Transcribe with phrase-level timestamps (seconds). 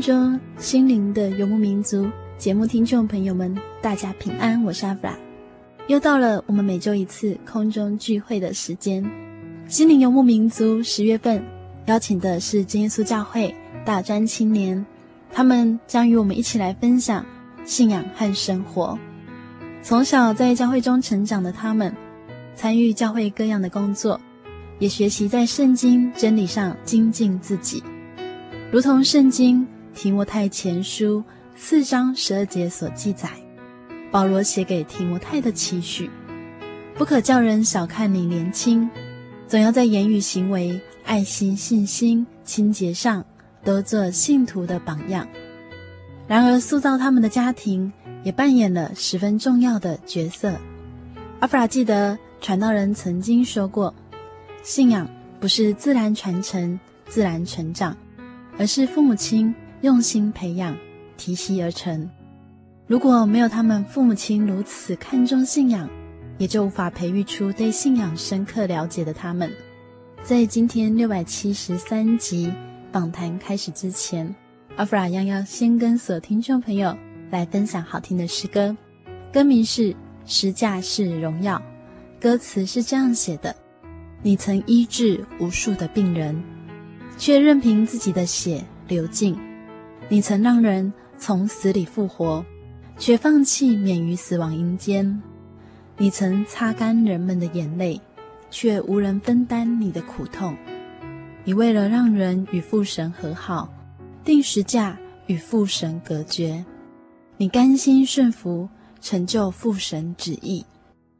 [0.00, 5.16] 中，心灵的游牧民族节目听众朋友们，大家平安，我是阿弗拉，
[5.86, 9.04] 又到了我们每周一次空中聚会的时间。
[9.68, 11.42] 心灵游牧民族十月份
[11.86, 14.84] 邀请的是真耶稣教会大专青年，
[15.32, 17.24] 他们将与我们一起来分享
[17.64, 18.98] 信仰和生活。
[19.82, 21.94] 从小在教会中成长的他们，
[22.54, 24.20] 参与教会各样的工作，
[24.78, 27.82] 也学习在圣经真理上精进自己。
[28.72, 31.24] 如同圣经提摩太前书
[31.56, 33.30] 四章十二节所记载，
[34.10, 36.10] 保罗写给提摩太的期许：
[36.94, 38.90] 不可叫人小看你年轻，
[39.48, 43.24] 总要在言语、行为、爱心、信心、清洁上
[43.64, 45.26] 都做信徒的榜样。
[46.28, 47.90] 然而，塑造他们的家庭
[48.22, 50.52] 也扮演了十分重要的角色。
[51.40, 53.94] 阿弗拉记得传道人曾经说过：
[54.62, 55.08] 信仰
[55.40, 57.96] 不是自然传承、自然成长。
[58.58, 60.76] 而是父母亲用心培养、
[61.16, 62.08] 提携而成。
[62.86, 65.88] 如果没有他们父母亲如此看重信仰，
[66.38, 69.52] 也就无法培育出对信仰深刻了解的他们。
[70.22, 72.52] 在今天六百七十三集
[72.92, 74.34] 访谈开始之前，
[74.76, 76.96] 阿弗拉央要先跟所听众朋友
[77.30, 78.76] 来分享好听的诗歌，
[79.32, 79.92] 歌名是
[80.24, 81.56] 《十架是荣耀》，
[82.22, 83.54] 歌词是这样写的：
[84.22, 86.42] 你曾医治无数的病人。
[87.18, 89.34] 却任凭自己的血流尽，
[90.08, 92.44] 你曾让人从死里复活，
[92.98, 95.22] 却放弃免于死亡阴间。
[95.98, 98.00] 你曾擦干人们的眼泪，
[98.50, 100.56] 却无人分担你的苦痛。
[101.44, 103.72] 你为了让人与父神和好，
[104.24, 106.64] 定时架与父神隔绝。
[107.36, 108.68] 你甘心顺服，
[109.00, 110.64] 成就父神旨意，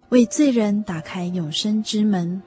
[0.08, 2.41] 为罪人打开永生之门。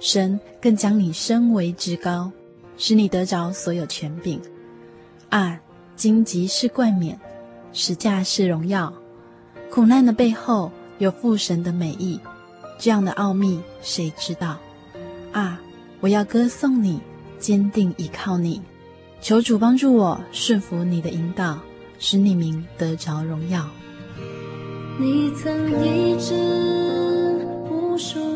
[0.00, 2.30] 神更将你升为至高。
[2.76, 4.40] 使你得着所有权柄，
[5.30, 5.56] 二，
[5.96, 7.18] 荆棘是冠冕，
[7.72, 8.92] 十架是荣耀，
[9.70, 12.18] 苦难的背后有父神的美意，
[12.78, 14.58] 这样的奥秘谁知道？
[15.32, 15.60] 啊，
[16.00, 17.00] 我要歌颂你，
[17.38, 18.60] 坚定依靠你，
[19.20, 21.58] 求主帮助我顺服你的引导，
[21.98, 23.68] 使你名得着荣耀。
[24.98, 26.34] 你曾一直
[27.70, 28.33] 无数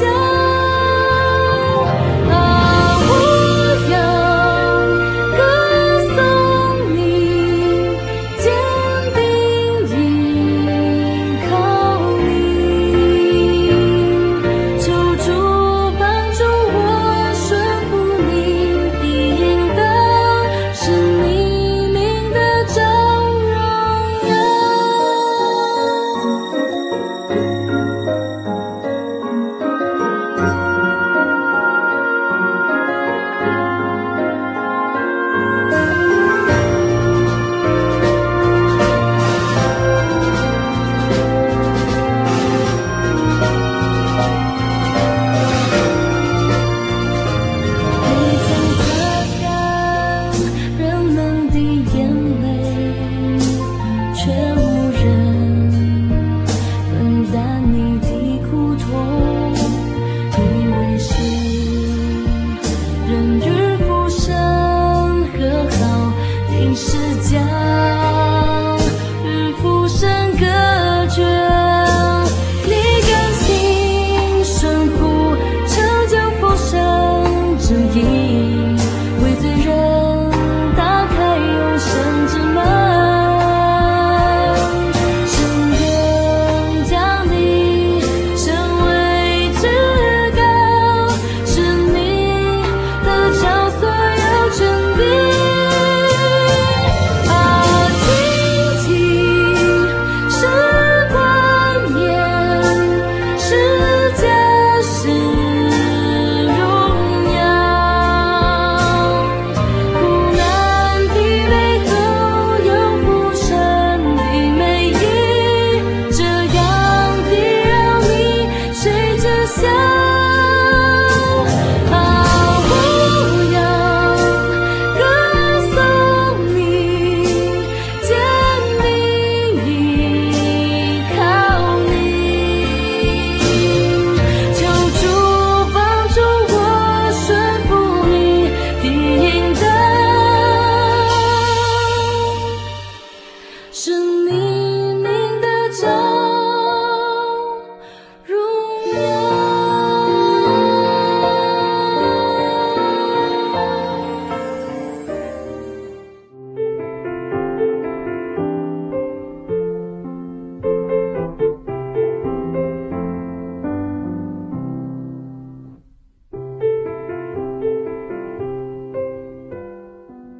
[0.00, 0.37] 想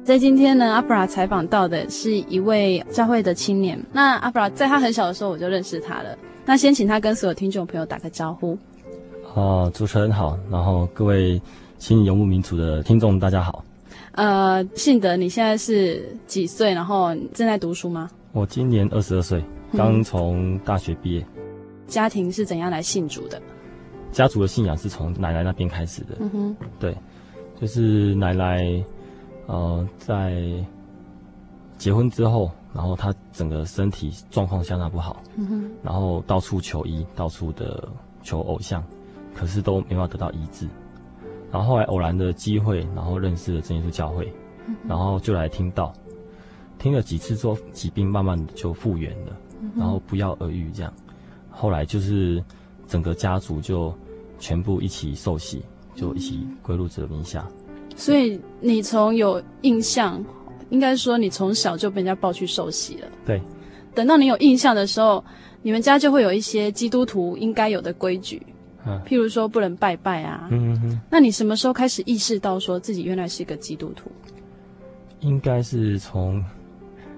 [0.09, 3.79] 在今天呢，阿布拉采访到的是一位教会的青年。
[3.93, 6.17] 那阿布拉在他很小的时候我就认识他了。
[6.47, 8.57] 那先请他跟所有听众朋友打个招呼。
[9.35, 11.39] 啊，主持人好，然后各位
[11.77, 13.63] 心灵游牧民族的听众大家好。
[14.13, 16.73] 呃，信德，你现在是几岁？
[16.73, 18.09] 然后正在读书吗？
[18.31, 19.43] 我今年二十二岁，
[19.77, 21.23] 刚从大学毕业。
[21.35, 21.43] 嗯。
[21.85, 23.39] 家庭是怎样来信主的？
[24.11, 26.15] 家族的信仰是从奶奶那边开始的。
[26.19, 26.97] 嗯哼，对，
[27.61, 28.83] 就是奶奶。
[29.49, 30.63] 呃，在
[31.75, 37.89] 结婚之后，然后他整个身体状况相当不好，嗯哼，然后到处求医，到处的
[38.21, 38.83] 求偶像，
[39.33, 40.67] 可是都没办法得到医治。
[41.51, 44.31] 然后后来偶然的机会，然后认识了真耶稣教会，
[44.67, 45.91] 嗯，然后就来听到，
[46.77, 50.93] 听了几次之后，疾病慢慢的就复原了，嗯，然后不药而愈这样。
[51.49, 52.43] 后来就是
[52.85, 53.91] 整个家族就
[54.37, 55.65] 全部一起受洗，
[55.95, 57.47] 就一起归入主的名下。
[57.99, 60.23] 所以你从有印象，
[60.69, 63.07] 应该说你从小就被人家抱去受洗了。
[63.25, 63.41] 对。
[63.93, 65.21] 等到你有印象的时候，
[65.61, 68.41] 你们家就会有一些基督徒应该有的规矩，
[68.85, 70.47] 嗯，譬如说不能拜拜啊。
[70.49, 71.01] 嗯嗯嗯。
[71.11, 74.09] 那你什么时候开始意识到说自己原来是一个基督徒？
[75.19, 76.41] 应该是从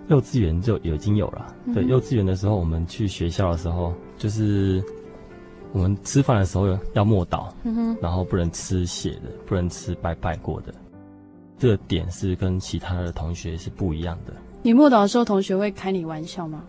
[0.08, 1.56] 幼稚园就已经有了。
[1.66, 1.76] 嗯。
[1.76, 4.84] 对，幼稚园的时候，我们去学校的时候，就是。
[5.74, 10.74] 我们吃饭的时候要默祷，嗯，然后不能吃血的，不能吃拜拜过的。
[11.58, 14.34] 这个点是跟其他的同学是不一样的。
[14.64, 16.64] 你默祷的时候，同学会开你玩笑吗？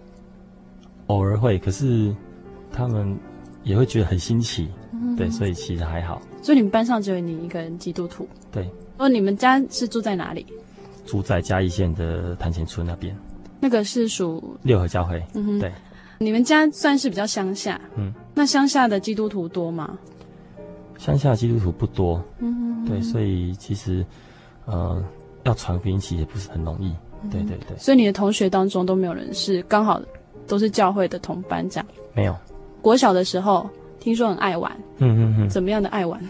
[1.08, 2.14] 偶尔会，可是
[2.70, 3.18] 他们
[3.64, 6.20] 也会觉得很新奇，嗯，对，所以其实还好。
[6.42, 8.28] 所以你们班上只有你一个人基督徒？
[8.50, 8.70] 对。
[8.98, 10.46] 哦，你们家是住在哪里？
[11.06, 13.16] 住在嘉义县的潭前村那边。
[13.60, 15.22] 那个是属六合教会。
[15.34, 15.72] 嗯哼，对。
[16.18, 19.98] 你们家算是比较乡下，嗯，那乡下的基督徒多吗？
[20.98, 24.04] 乡下的基督徒不多，嗯，对，所以其实，
[24.66, 25.02] 呃，
[25.42, 27.76] 要传福音其实也不是很容易，嗯，对对对。
[27.76, 30.00] 所以你的同学当中都没有人是刚好
[30.46, 31.86] 都是教会的同班这样？
[32.14, 32.34] 没有。
[32.80, 33.68] 国小的时候
[34.00, 36.20] 听说很爱玩，嗯嗯嗯，怎么样的爱玩？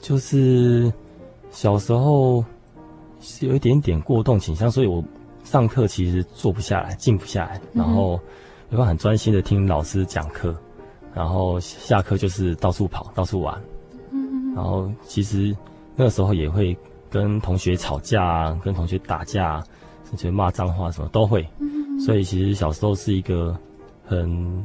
[0.00, 0.92] 就是
[1.50, 2.44] 小时候
[3.20, 5.02] 是有一点点过动倾向，所以我
[5.42, 8.16] 上课其实坐不下来，静不下来，然后。
[8.16, 8.20] 嗯
[8.72, 10.56] 没办法很专心的听老师讲课，
[11.14, 13.60] 然后下课就是到处跑，到处玩。
[14.10, 15.56] 嗯，然后其实
[15.96, 16.76] 那个时候也会
[17.10, 19.62] 跟同学吵架啊，跟同学打架，
[20.08, 21.46] 甚至骂脏话什么都会。
[21.58, 21.98] 嗯。
[22.00, 23.56] 所以其实小时候是一个
[24.06, 24.64] 很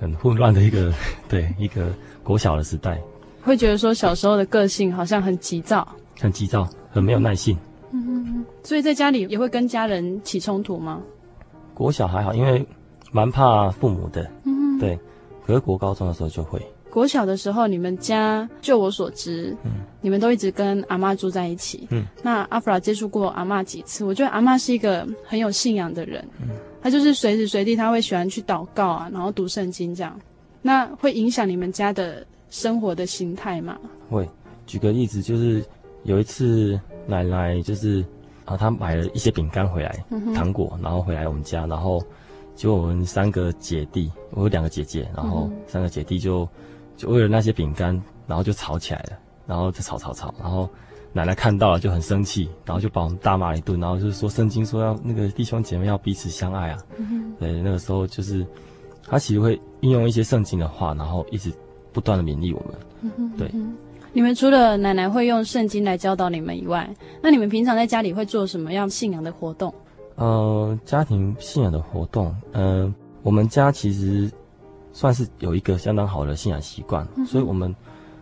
[0.00, 0.92] 很混乱的一个
[1.28, 3.00] 对一个国小的时代。
[3.42, 5.86] 会觉得说小时候的个性好像很急躁，
[6.18, 7.56] 很急躁，很没有耐性。
[7.92, 11.00] 嗯，所以在家里也会跟家人起冲突吗？
[11.74, 12.66] 国小还好，因为。
[13.12, 14.98] 蛮怕父母的，嗯，对。
[15.46, 16.60] 可是国高中的时候就会。
[16.90, 22.06] 国小的时候，你们家就我所知，嗯，你们都一直跟阿嬷住在一起，嗯。
[22.22, 24.02] 那阿弗拉接触过阿嬷几次？
[24.02, 26.48] 我觉得阿嬷是一个很有信仰的人，嗯，
[26.80, 30.18] 他就是随时随地他会喜欢去祷告啊，然后读圣经这样。
[30.62, 33.76] 那会影响你们家的生活的形态吗？
[34.08, 34.26] 会。
[34.66, 35.62] 举个例子，就是
[36.04, 38.02] 有一次奶奶就是
[38.46, 42.02] 啊，她买了一些饼干回来，嗯，糖果，然后回来我们家，然后。
[42.56, 46.48] 就我们三个姐弟，我有两个姐姐，然后三个姐弟就
[46.96, 50.68] 就为了那些饼干，然后就吵起来了，然后就吵吵吵，然后
[51.12, 58.44] 奶奶看到了就很生气，然后就把我们大骂一顿，然后就是说圣经说要那个弟兄姐妹要彼此相爱啊，嗯、对，那个时候就是
[59.04, 61.52] 他其实会运用一些圣经的话，然后一直
[61.92, 63.50] 不断的勉励我们，嗯、对。
[64.12, 66.88] 你们除了奶奶会用圣经来教导你们以外，
[67.22, 69.74] 那你们平常在家里会做什么样信仰的活动？
[70.16, 72.92] 呃，家庭信仰的活动，呃，
[73.22, 74.30] 我们家其实
[74.92, 77.74] 算是有一个相当好的信仰习惯，嗯，所以我们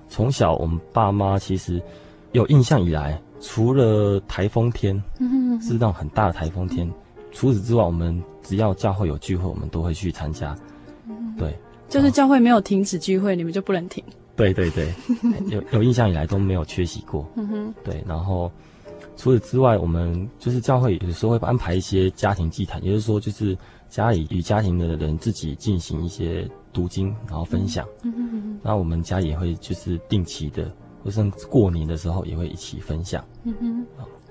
[0.09, 1.81] 从小我们爸妈其实
[2.33, 6.91] 有印象以来，除了台风天，嗯，是那种很大的台风天，
[7.31, 10.57] 除此之外，我们只要教会有聚会，我们都会去参加，
[11.09, 11.57] 嗯，对，
[11.89, 14.03] 就是教会没有停止聚会，你们就不能停，
[14.35, 14.93] 对对对，
[15.49, 18.51] 有有印象以来都没有缺席过，嗯哼，对，然后。
[19.16, 23.56] 除此之外，我们就是教会有时候会安排一些家庭祭坛，也就是说，就是
[23.88, 27.87] 家里与家庭的人自己进行一些读经，然后分享。
[28.02, 28.61] 嗯嗯嗯。
[28.62, 30.71] 那我们家也会就是定期的，
[31.02, 33.25] 或是过年的时候也会一起分享。
[33.44, 33.87] 嗯哼。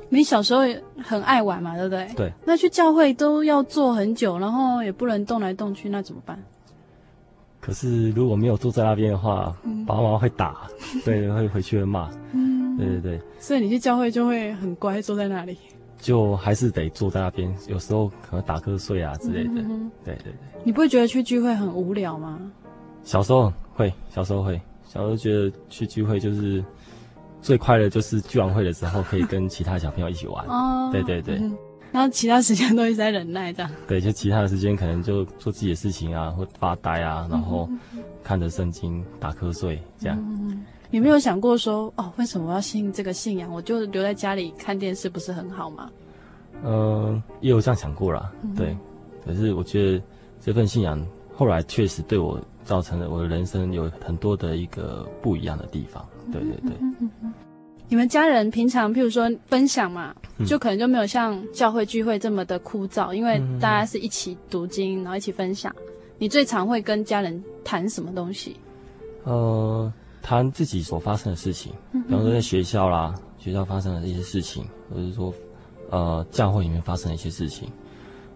[0.09, 2.07] 你小时候也很爱玩嘛，对不对？
[2.15, 2.31] 对。
[2.45, 6.37] 那去教会都要坐很久，然后也不能动来动去，那怎么办？
[7.59, 10.67] 可是如果没有坐在那边的话，嗯、爸爸妈妈会打，
[11.05, 12.11] 对，会回去会骂。
[12.33, 13.21] 嗯，对对对。
[13.39, 15.57] 所以你去教会就会很乖，坐在那里。
[15.99, 19.49] 就还是得坐在那边，有时候可能打瞌睡啊之类的。
[19.51, 20.33] 嗯、哼哼对对对。
[20.63, 22.39] 你不会觉得去聚会很无聊吗？
[23.03, 26.63] 小时候会，小时候会，小时候觉得去聚会就是
[27.41, 30.45] 最快乐，就是聚完会的时候可以跟其他小朋友一起玩。
[30.47, 30.89] 哦。
[30.91, 31.35] 对对对。
[31.35, 31.57] 嗯
[31.93, 33.71] 然后其他时间都一直在忍耐，这样。
[33.87, 37.69] 对，就其他的时间可能就做自己的事情啊，或发呆啊，然后
[38.23, 40.17] 看着圣经打瞌睡这样。
[40.19, 43.51] 嗯，你没有想过说哦，为什么我要信这个信仰？
[43.51, 45.89] 我就留在家里看电视不是很好吗？
[46.63, 48.31] 嗯，也有这样想过啦。
[48.55, 48.77] 对。
[49.25, 49.99] 可是我觉得
[50.39, 51.03] 这份信仰
[51.35, 56.07] 后来确实对我造成了我的人生有很多的一个不一样的地方。
[56.31, 56.73] 对对对。
[57.89, 60.13] 你们家人平常，譬如说分享嘛，
[60.45, 65.75] 就可能就没有像教会聚会这么的枯燥，因为大家是一起读经，然后一起分享。
[66.19, 68.55] 你最常会跟家人谈什么东西？
[69.23, 69.91] 呃，
[70.23, 75.31] 谈自己所发生的事情，比方说在学校啦，学校发生的一些事情，或者是说，
[75.91, 77.69] 呃，教会里面发生的一些事情。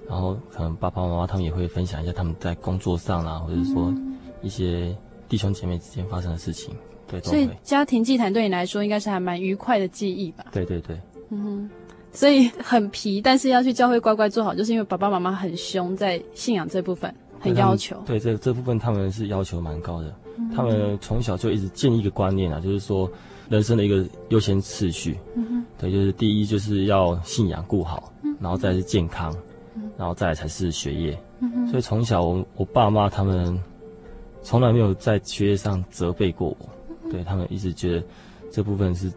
[0.08, 3.94] 然后可能爸爸妈妈他们也会分享一下他们在工作上啦，或者是说
[4.41, 4.96] 一些
[5.27, 6.75] 弟兄姐妹之间发生的事情。
[7.10, 10.46] 对，所以家庭祭坛对你来说应该是还蛮愉快的记忆吧？
[10.51, 10.98] 对对对，
[11.29, 11.70] 嗯哼，
[12.12, 18.01] 所以很皮，但是要去教会乖乖做好，就是因为爸爸妈妈很凶，在信仰这部分很要求。
[18.06, 23.10] 对，这这部分他们是要求蛮高的，嗯、他们从小就一直建立一个观念啊，就是说
[23.50, 25.17] 人生的一个优先次序。
[25.77, 29.36] 对，就是第一就是要信仰顾好，然后再是健康，
[29.96, 31.20] 然后再来才是学业。
[31.70, 33.62] 所以从小我我爸妈他们
[34.41, 36.70] 从来没有在学业上责备过我。
[37.12, 38.03] 对，他们一直觉得
[38.51, 39.12] 这部分是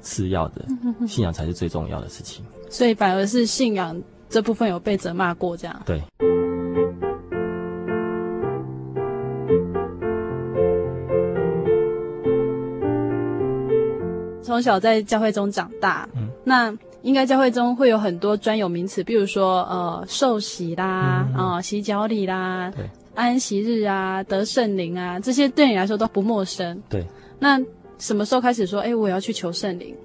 [0.00, 0.66] 次要的，
[1.06, 2.44] 信仰才是最重要的事情。
[2.68, 3.96] 所以反而是信仰
[4.28, 5.82] 这部分有被责骂过，这样。
[5.86, 6.02] 对。
[14.52, 26.78] 从小在教会中长大，嗯，那应该教会中会有很多专有名词，比如说呃受洗啦，啊、嗯呃、洗脚礼啦，对，安息日啊，得圣灵啊，这些对你来说都不陌生。
[26.90, 27.02] 对。
[27.38, 27.58] 那
[27.96, 29.96] 什么时候开始说，哎，我要去求圣灵？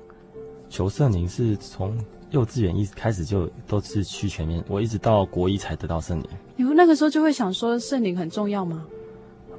[0.69, 1.97] 求圣灵是从
[2.29, 6.29] 幼稚园一开始就都是去全面，我一直到国一才得到圣灵。
[6.55, 8.85] 你那个时候就会想说圣灵很重要吗？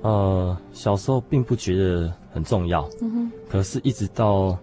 [0.01, 3.33] 呃，小时候并不觉得很重要，嗯哼。
[3.51, 4.57] 可是，一直到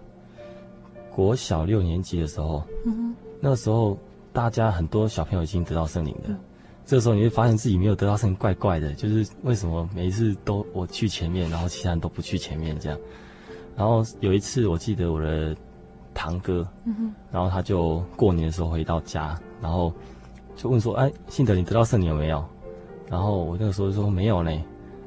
[1.16, 3.14] 国小六年级的时候，嗯。
[3.40, 3.98] 那个时候
[4.32, 6.28] 大家很多小朋友已经得到圣灵的。
[6.28, 6.38] 嗯
[6.84, 12.96] 这个时候你会发现自己没有得到圣灵，怪怪的，就是为什么每一次都我去前面，然后其他人都不去前面这样。
[13.74, 15.56] 然后有一次我记得我的
[16.14, 19.92] 堂哥，嗯，然后他就过年的时候回到家，然后
[20.54, 22.44] 就问说：“哎，信德你得到圣灵有没有？”
[23.10, 24.52] 然后我那个时候就说没有呢，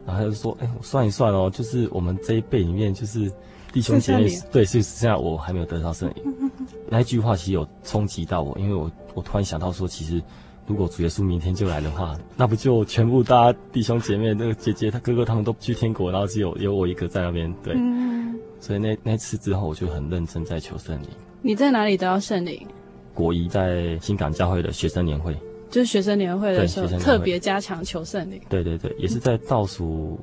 [0.06, 3.32] 然后他就说：“哎，我算一算哦，就是我们这一辈里面就是
[3.72, 6.24] 弟兄姐妹，对，是现在我还没有得到圣灵。
[6.26, 10.22] 嗯哼”那一句话其实有冲击到我，因为我我突然想到说，其实。
[10.68, 17.52] 如果主耶稣明天就来的话，那不就全部大家弟兄姐妹、那个姐姐、他哥哥他们都去天国，然后只有有我一个在那边。
[17.64, 21.10] 对，嗯、所以那那次之后，我就很认真在求圣灵。
[21.42, 22.68] 你在哪里得到圣灵？
[23.16, 25.36] 国一在新港教会的学生年会，
[25.72, 28.40] 就是学生年会的时候特别加强求圣灵。
[28.48, 30.20] 对对对，也是在倒数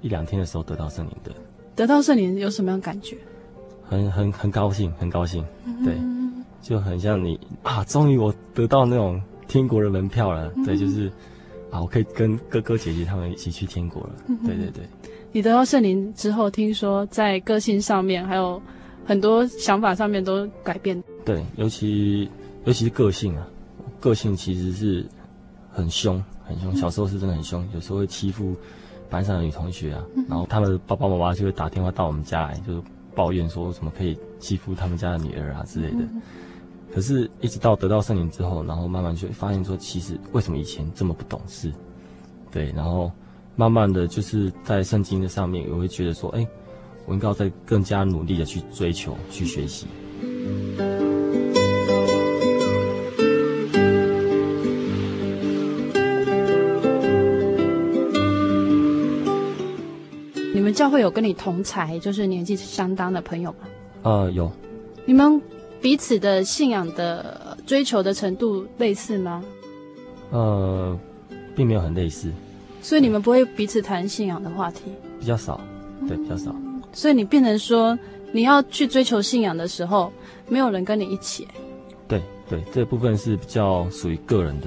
[0.00, 1.32] 一两天的时候得到圣灵的。
[1.76, 3.16] 得到圣灵有什么样感觉？
[3.84, 5.44] 很很很高兴，很高兴。
[5.84, 9.22] 对，嗯、就很像你啊，终于我得到那种。
[9.48, 11.06] 天国的门票了，对，就是
[11.70, 14.10] 啊，我可以跟哥哥姐姐他们一起去天国了。
[14.44, 14.84] 对对对。
[15.30, 18.60] 你得到圣灵之后，听说在个性上面还有
[19.04, 21.00] 很多想法上面都改变。
[21.24, 22.28] 对，尤其
[22.64, 23.46] 尤其是个性啊，
[24.00, 25.06] 个性其实是
[25.70, 26.74] 很凶，很凶。
[26.74, 28.52] 小时候是真的很凶，有时候会欺负
[29.06, 32.82] 班上的女同学啊，然后他们的爸爸妈妈就会打电话到我们家来，就
[33.14, 35.98] 抱怨说怎么可以欺负他们家的女儿啊之类的。
[36.94, 41.72] 可是，一直到得到圣灵之后，然后慢慢就会发现说，其实为什么以前这么不懂事？
[42.50, 43.10] 对，然后
[43.54, 46.46] 慢慢的就是在圣经的上面，我会觉得说，哎，
[47.04, 49.86] 我应该要再更加努力的去追求、去学习。
[60.76, 63.58] 教会有跟你同才，就是年纪相当的朋友吗？
[64.02, 64.52] 呃，有。
[65.06, 65.40] 你们。
[65.78, 69.44] 彼此的信仰的追求的程度类似吗？
[70.30, 70.98] 呃，
[71.54, 72.32] 并没有很类似。
[72.82, 74.80] 所以你们不会彼此谈信仰的话题？
[75.20, 75.60] 比较少，
[76.08, 76.52] 对，比较少。
[76.92, 77.96] 所以你变成说，
[78.32, 80.10] 你要去追求信仰的时候，
[80.48, 81.46] 没有人跟你一起。
[82.08, 84.66] 对对，这部分是比较属于个人的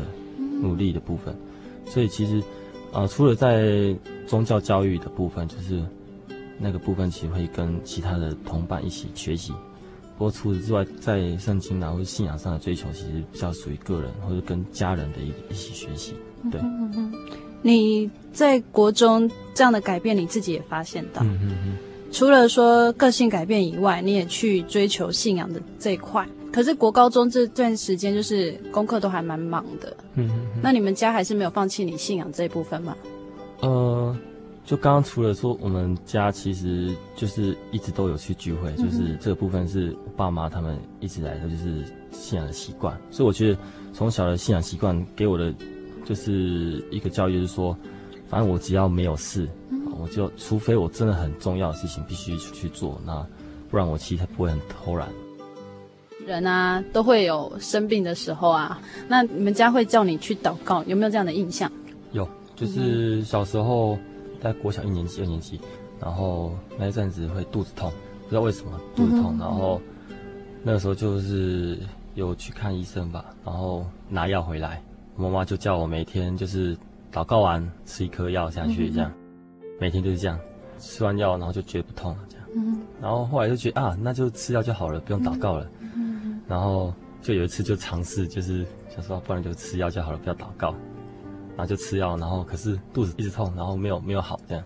[0.62, 2.42] 努力的部分，嗯、所以其实，
[2.94, 3.94] 呃，除了在
[4.28, 5.84] 宗教教育的部分，就是
[6.60, 9.54] 那个部分其实会跟其他的同伴一起学习。
[10.18, 16.14] 不过除此之外，在圣经啊或者信仰上的追求，其实比较属于个人或者跟家人的一一起学习。
[16.52, 16.60] 对，
[17.62, 21.26] 你在国中这样的改变，你自己也发现到。
[22.12, 26.28] 除了说个性改变以外，你也去追求信仰的这一块。
[26.52, 29.96] 可是国高中这段时间，就是功课都还蛮忙的。
[30.16, 30.30] 嗯。
[30.62, 32.94] 那你们家还是没有放弃你信仰这一部分吗？
[33.62, 34.18] 呃。
[34.70, 43.58] 就刚刚除了说，我们家其实就是一直都有去聚会，就是这个部分是我爸妈他们一直来的就是信仰的习惯，所以我觉得
[43.94, 45.52] 从小的信仰习惯给我的
[46.06, 47.76] 就是一个教育，就是说，
[48.28, 49.50] 反正我只要没有事，
[50.00, 53.26] 我就除非我真的很重要的事情必须去做，那
[53.72, 55.10] 不然我其实不会很偷懒。
[56.28, 61.72] 人啊都会有生病的时候啊，那你们家会叫你去祷告，有没有这样的印象？
[62.12, 63.98] 有，就是小时候。
[64.42, 65.60] 在国小一年级、二年级，
[66.00, 67.92] 然后那一阵子会肚子痛，
[68.24, 69.82] 不知道为什么肚子痛，嗯、然后
[70.64, 71.78] 那个时候就是
[72.16, 74.82] 有去看医生吧，然后拿药回来，
[75.16, 76.78] 我妈妈就叫我每天就是
[77.12, 79.12] 祷告完吃一颗药下去，这样，
[79.62, 80.40] 嗯、每天就是这样，
[80.80, 90.74] 吃完药然后就觉得不痛了，这样，嗯、然后后来就觉得啊，那就吃药就好了，不用祷告了，嗯、然后就有一次就尝试，就是想说不然就吃药就好了，不要祷告。
[91.60, 94.64] 然后就吃药，然后可是肚子一直痛，然后没有没有好这样。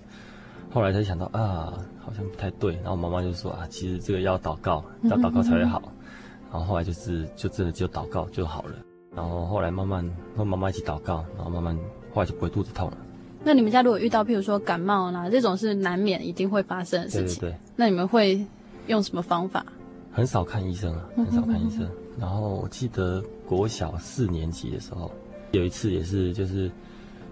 [0.72, 2.76] 后来才想到啊，好像不太对。
[2.84, 5.82] 然后妈妈就说啊，其实这个要祷告，要祷告才会好。
[5.82, 8.76] 嗯、哼哼，然后后来就是就真的就祷告就好了。
[9.16, 11.76] 然后后来慢慢和妈妈一起祷告，然后慢慢
[12.14, 12.98] 后来就不会肚子痛了。
[13.44, 17.40] 那你们家如果遇到譬如说感冒啦，这种是难免一定会发生的事情。
[17.40, 17.58] 对对对。
[17.76, 18.46] 那你们会
[18.86, 19.66] 用什么方法？
[20.12, 21.80] 很少看医生啊，很少看医生。
[21.80, 25.12] 嗯、哼哼哼，然后我记得国小四年级的时候。
[25.54, 26.70] 有一次也是，就是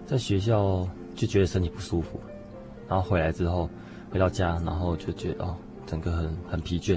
[0.06, 2.20] 在学校就觉得身体不舒服，
[2.88, 3.68] 然后回来之后
[4.10, 5.56] 回到家，然后就觉得哦，
[5.86, 6.94] 整个很很疲倦，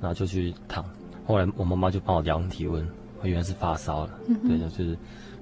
[0.00, 0.84] 然后就去躺。
[1.24, 2.84] 后来我妈妈就帮我量体温，
[3.22, 4.98] 我原来是发烧了，嗯、哼对，就是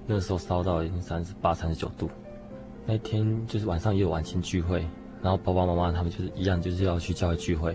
[0.07, 2.11] 那个时候烧到已经三十八、三十九度。
[2.85, 4.87] 那一天就是晚上也有晚亲聚会，
[5.23, 7.73] 然后爸爸妈妈他们就是一样，就是要去教会聚会。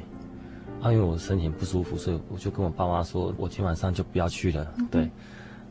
[0.80, 5.10] 啊，因为我身体不舒服，所以我就跟我爸妈说，我今天晚上就不要去了，嗯、对。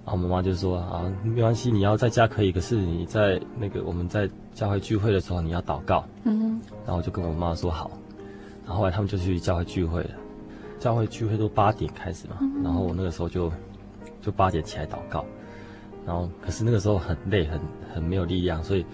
[0.05, 6.61] 然后妈妈就说：“啊，没关系，你要在家可以，可是你在那个我们在教会聚会的时候你要祷告。”嗯哼。
[6.85, 7.91] 然后我就跟我妈妈说好。
[8.65, 10.11] 然后后来他们就去教会聚会了。
[10.79, 13.53] 教会聚会都八点开始嘛，嗯、然后我那个时候就
[14.23, 15.25] 就八点起来祷告。
[16.07, 17.61] 然后可是那个时候很累，很
[17.95, 18.87] 很没有力量，所以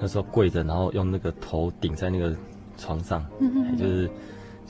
[0.00, 2.34] 那时候跪着，然后用那个头顶在那个
[2.78, 4.10] 床上，嗯哼，就是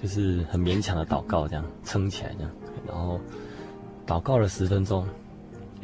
[0.03, 2.51] 就是很勉强的祷告，这样撑起来这样。
[2.89, 3.21] 然后
[4.05, 5.07] 祷告了十分钟。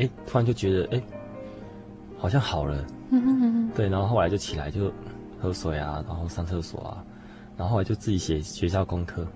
[0.00, 1.02] 哎，突然就觉得哎，
[2.18, 2.74] 好像好了，
[3.10, 4.90] 嗯嗯嗯哼，对，然后后来就起来就
[5.40, 7.04] 喝水啊，然后上厕所啊，
[7.56, 9.26] 然后后来就自己写学校功课，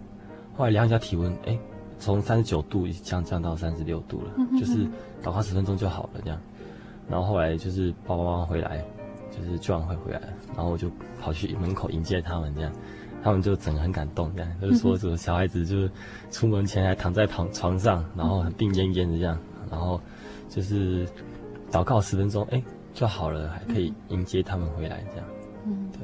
[0.56, 1.58] 后来量一下体温，哎，
[1.98, 4.86] 从三十九度降降到三十六度了，嗯、就是
[5.22, 6.40] 祷告十分钟就好了这样，
[7.10, 8.82] 然后后来就是爸爸妈妈回来，
[9.30, 10.20] 就是聚完会回来，
[10.56, 12.72] 然后我就跑去门口迎接他们这样，
[13.22, 15.90] 他们就整个很感动这样，就是说这个小孩子就是
[16.30, 19.38] 出门前还躺在床床上，然后很病恹恹的这样，
[19.70, 20.00] 然后。
[20.48, 21.06] 就是
[21.70, 25.26] 祷告十分钟，哎、欸，就好了，还可以迎接他们回来，这样。
[25.66, 26.00] 嗯，对。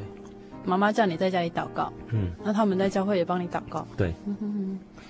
[0.62, 4.14] 妈妈叫你在家里祷告，嗯，那他们在教会也帮你祷告，对。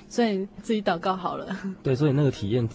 [0.09, 1.57] 所以自己祷告好了。
[1.83, 2.69] 对，所以那个体验，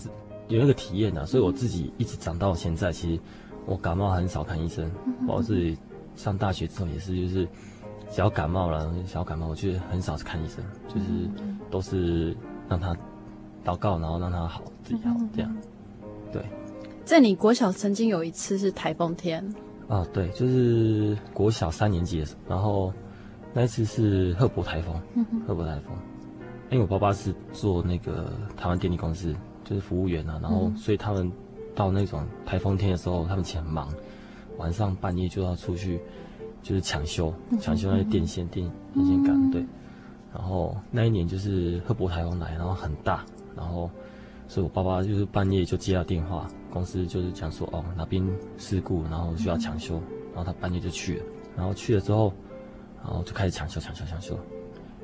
[0.49, 3.21] 有那个体验啊，所以我自己一直长到现在，其实
[3.65, 4.91] 我感冒很少看医生。
[5.25, 5.77] 我自己
[6.17, 7.47] 上大学之后也是，就是
[8.11, 11.05] 只要感冒了，小感冒，我觉得很少看医生，就是
[11.71, 12.35] 都是
[12.67, 12.93] 让他
[13.63, 15.57] 祷告，然后让他好，自己好，这样。
[16.35, 16.43] 对，
[17.05, 19.41] 在你国小曾经有一次是台风天。
[19.87, 22.93] 啊，对，就是国小三年级的时候，然后
[23.53, 25.39] 那一次是赫伯台风，嗯、哼。
[25.47, 25.95] 贺伯台风，
[26.71, 31.31] 因为我爸爸是做那个台湾电力公司，就是服务员啊，然后所以他们
[31.73, 33.87] 到那种台风天的时候，他们其实很忙，
[34.57, 36.01] 晚上半夜就要出去，
[36.61, 39.63] 就是抢修，抢修那些电线、电电线杆，对，
[40.33, 43.23] 然后那一年就是赫伯台风来，然后很大，
[43.55, 43.89] 然后。
[44.47, 48.23] 所以我爸爸就是半夜就接到电话，公司就是讲说哦哪边
[48.57, 49.95] 事故，然后需要抢修，
[50.33, 51.25] 然后他半夜就去了，
[51.57, 52.31] 然后去了之后，
[53.03, 54.37] 然后就开始抢修抢修抢修，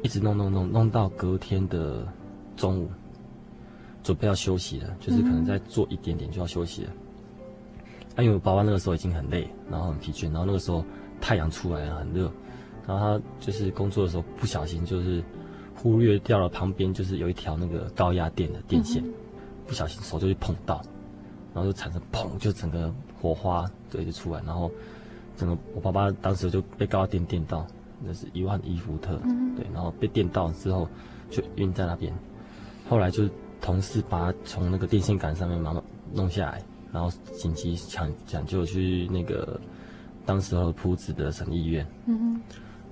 [0.03, 2.07] 一直弄弄弄弄到隔天的
[2.55, 2.89] 中午，
[4.03, 6.91] 准备要休息了，就是可能再做一点点就要休息了。
[8.15, 10.83] 啊，因为我爸爸那个时候已经很累，然后很疲倦，然后那个时候
[11.19, 12.31] 太阳出来了很热，
[12.85, 15.23] 然后他就是工作的时候不小心就是
[15.75, 19.03] 忽略掉了旁边就是有一条那个高压电的电线，
[19.71, 20.81] 不小心手就去碰到，
[21.53, 24.69] 然后就产生砰，就整个火花对就出来，然后
[25.37, 27.65] 整个我爸爸当时就被高压电电到，
[28.03, 30.85] 那是一万一伏特，嗯、对，然后被电到之后
[31.29, 32.13] 就晕在那边，
[32.89, 33.23] 后来就
[33.61, 35.81] 同事把他从那个电线杆上面慢慢
[36.13, 39.57] 弄下来，然后紧急抢抢救去那个
[40.25, 41.87] 当时候铺子的省医院。
[42.07, 42.41] 嗯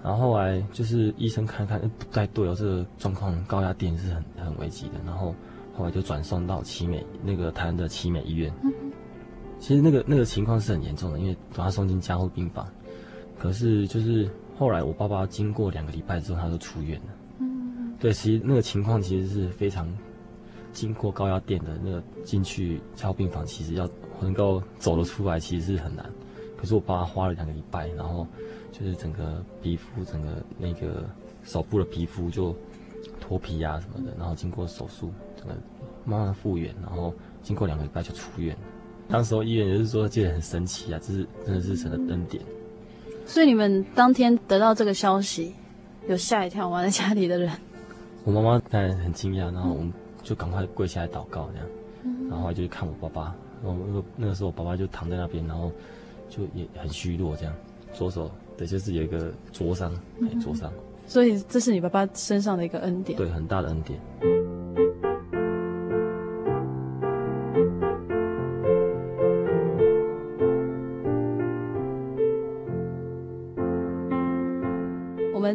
[0.02, 4.94] 然后后来就是医生看看，不太对哦，这个状况高压电是很很危急的。
[5.06, 5.36] 然后
[5.80, 8.54] 后来就转送到奇美那个台湾的奇美医院。
[8.64, 8.72] 嗯、
[9.60, 12.68] 其实那个那个情况是很严重的，因为把他送进加护病房。
[13.38, 17.08] 可是就是后来我爸爸经过两个礼拜之后，他就出院了。
[17.40, 19.88] 嗯，对，其实那个情况其实是非常
[20.74, 23.90] 经过高压电的那个进去加护病房，其实要
[24.20, 26.06] 能够走得出来，其实是很难。
[26.58, 28.28] 可是我爸爸花了两个礼拜，然后。
[28.72, 31.04] 就是整个皮肤，整个那个
[31.44, 32.56] 手部的皮肤就
[33.20, 35.12] 脱皮啊什么的，然后经过手术，
[36.06, 38.56] 慢慢复原，然后经过两个礼拜就出院。
[39.08, 42.44] 当时候医院也是说，觉得很神奇啊，这是真的是神的恩典。
[43.26, 45.54] 所以你们当天得到这个消息，
[46.08, 46.84] 有吓一跳吗？
[46.84, 47.52] 在家里的人？
[48.24, 55.72] 我妈妈当然很惊讶，然后我们就赶快跪下来祷告这样，然后就去看我爸爸，然后那个那个时候我爸爸就躺在那边，然后
[56.30, 57.54] 就也很虚弱这样，
[57.94, 58.30] 左手。
[58.58, 59.92] 对，就是有一个灼伤，
[60.42, 60.70] 灼伤。
[61.08, 63.18] 所以这是你爸爸身上的一个恩典。
[63.18, 63.98] 对，很大的恩典。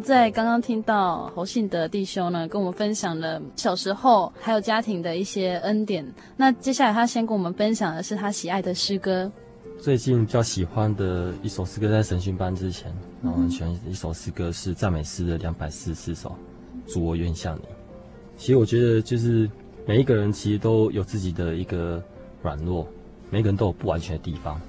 [0.05, 6.07] 在刚刚听到侯信德弟兄呢，跟我们分享了小时候还有家庭的一些恩典。
[6.37, 9.33] 那接下来他先跟我们分享的是他喜爱的诗歌。
[9.81, 16.37] 最近比较喜欢的一首诗歌，在神训班之前，然后很喜欢一首诗歌是赞美诗的两百四十四首，
[16.87, 17.63] 主我愿像你。
[18.37, 19.49] 其实我觉得，就是
[19.87, 22.03] 每一个人其实都有自己的一个
[22.43, 22.87] 软弱，
[23.31, 24.61] 每个人都有不完全的地方。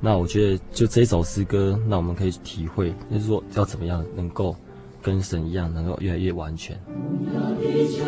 [0.00, 4.56] 那我觉得，就这首诗歌，那我们可以体会，就是说要怎么样能够
[5.02, 6.78] 跟神一样，能够越来越完全。
[6.86, 8.04] 荣耀的求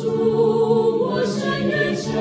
[0.00, 0.04] 主，
[1.08, 2.12] 我深夜想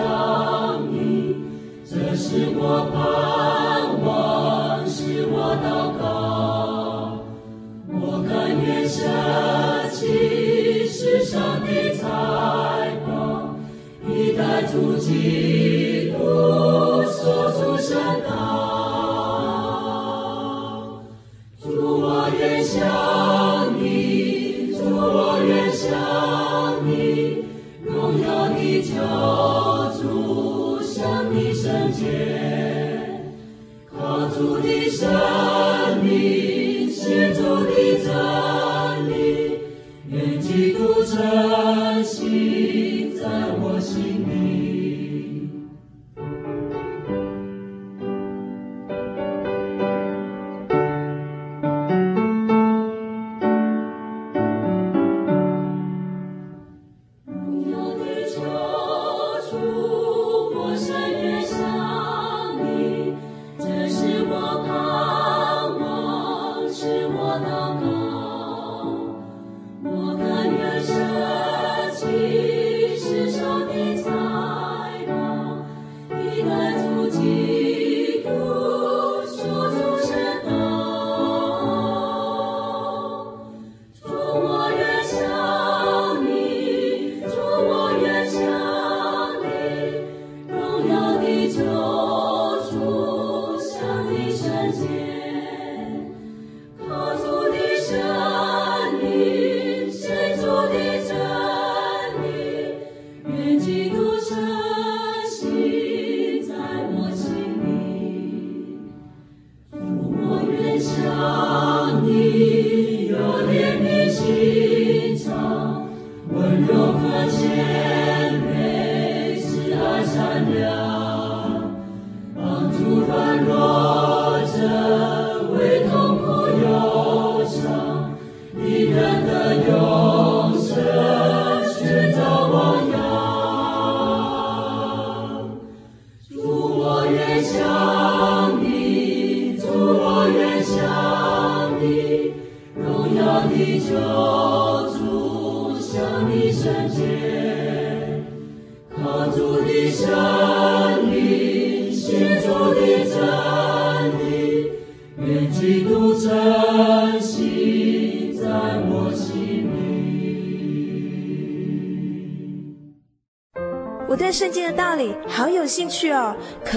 [0.92, 1.36] 你
[1.84, 5.68] 这是我盼望，是我祷
[6.00, 7.20] 告，
[7.90, 9.04] 我甘愿舍
[9.92, 12.04] 弃世上的财
[13.06, 13.56] 宝，
[14.08, 15.10] 以代主基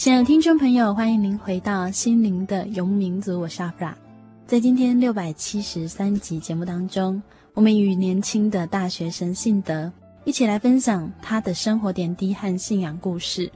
[0.00, 3.94] 亲爱的听众朋友，欢迎您回到《心灵的游牧民族》，我是阿弗拉。
[4.46, 9.92] 在今天六百七十三集节目当中，我们与年轻的大学生信德
[10.24, 13.52] 一起来分享他的生活点滴和信仰故事。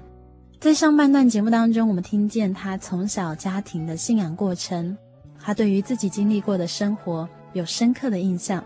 [0.61, 4.94] 在上半段节目当中，我们听见他从小家庭的信仰过程，
[5.40, 8.62] 他对于自己经历过的生活有深刻的印象。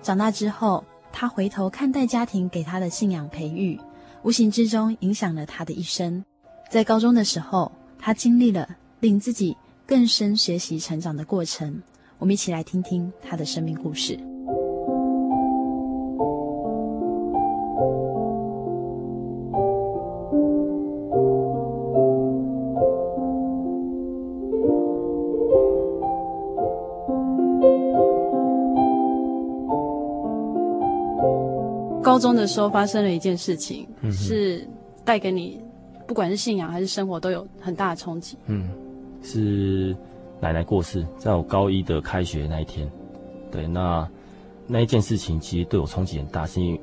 [0.00, 3.78] 长大之后，他回头看待家庭给他的信仰培育，
[4.22, 6.24] 无形之中影响了他的一生。
[6.70, 11.82] 在高中的时候，他经历了令自己更深学习成长的过程。
[12.16, 14.16] 我们一起来听听他的生命故事。
[32.00, 34.64] 高中的时候发生了一件事情，嗯、是
[35.04, 35.59] 带给你。
[36.10, 38.36] 不管是信仰还是生活，都有很大的冲击。
[38.46, 38.68] 嗯，
[39.22, 39.96] 是
[40.40, 42.90] 奶奶过世，在我高一的开学那一天。
[43.52, 44.08] 对，那
[44.66, 46.80] 那一件事情其实对我冲击很大，是因为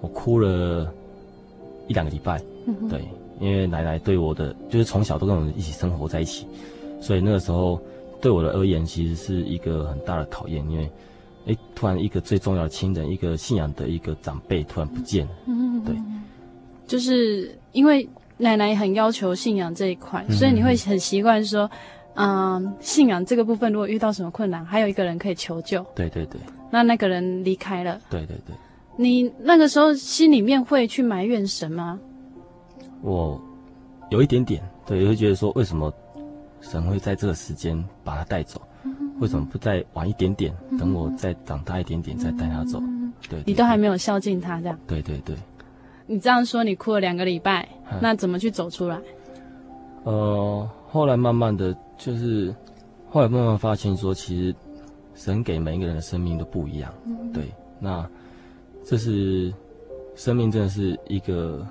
[0.00, 0.90] 我哭了
[1.86, 2.42] 一两个礼拜。
[2.66, 2.88] 嗯。
[2.88, 3.04] 对，
[3.40, 6.46] 因为奶奶对我的就是从小都跟我们一起生活在一起，
[6.98, 7.78] 所以那个时候
[8.22, 10.66] 对我的而言，其实是一个很大的考验。
[10.70, 10.90] 因为，
[11.48, 15.32] 哎，突然一个最重要的亲人，一个信仰的一个长辈突然不见了。
[15.44, 15.84] 嗯。
[15.84, 15.94] 对，
[16.86, 18.08] 就是因为。
[18.42, 21.70] 奶奶很要求信仰这一块，所以你会很习惯说，
[22.14, 25.84] 嗯、呃，信仰这个部分如果遇到什么困难，还有一个人可以求救。
[25.94, 26.40] 对对对。
[26.68, 28.00] 那那个人离开了。
[28.10, 28.56] 对对对。
[28.96, 31.98] 你那个时候心里面会去埋怨神吗？
[33.00, 33.40] 我
[34.10, 35.92] 有一点点，对，会觉得说，为什么
[36.60, 38.60] 神会在这个时间把他带走？
[39.20, 42.82] 为什么不再晚一点点，等我再长大一点点再带他走？
[43.28, 43.40] 对。
[43.46, 44.76] 你都还没有孝敬他这样。
[44.86, 45.36] 对对对。
[46.06, 47.68] 你这样说，你哭了两个礼拜，
[48.00, 49.00] 那怎么去走出来？
[50.04, 52.54] 呃，后来慢慢的就是，
[53.08, 54.54] 后来慢慢发现说，其实
[55.14, 56.92] 神给每一个人的生命都不一样，
[57.32, 58.08] 对，那
[58.84, 59.52] 这是
[60.16, 61.64] 生命真的是一个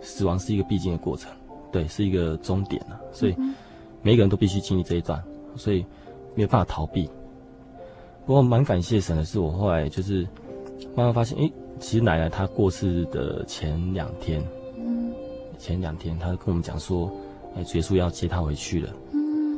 [0.00, 1.30] 死亡是一个必经的过程，
[1.70, 3.36] 对，是一个终点啊，所以
[4.00, 5.22] 每一个人都必须经历这一段，
[5.54, 5.84] 所以
[6.34, 7.08] 没有办法逃避。
[8.24, 10.22] 不过蛮感谢神的是，我后来就是
[10.94, 14.42] 慢慢发现，诶，其实奶奶她过世的前两天，
[15.58, 17.10] 前两天她跟我们讲说，
[17.56, 18.90] 哎，主耶稣要接她回去了。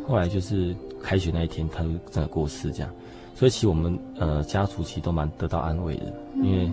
[0.08, 2.90] 后来就是开学那一天，她就真的过世这样。
[3.34, 6.72] 所以其实我们呃家族其实都蛮得到安慰的，因为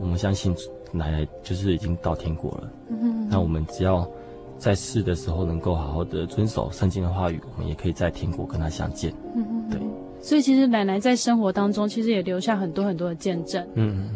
[0.00, 0.54] 我们相信
[0.90, 2.72] 奶奶就是已经到天国了。
[3.30, 4.08] 那我们只要
[4.58, 9.12] 在世的时候能够好好的遵守圣经的话语，我们也可以在天国跟她相见。
[9.34, 9.78] 嗯对。
[10.20, 13.64] 所以其实奶奶在生活当中，其实也留下很多很多的见证。
[13.74, 14.10] 嗯，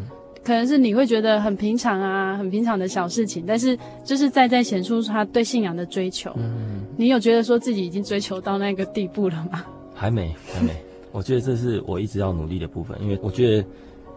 [0.44, 6.32] 可能是你会觉得很平常啊，很平常的小事情，但是就是在在显出他对信仰的追求。
[6.36, 9.64] 嗯，你有觉得说自己已经追求到那个地步了吗？
[9.94, 10.72] 还没，还没。
[11.12, 13.64] 我觉得这是我一直要努力的部分，因为我觉得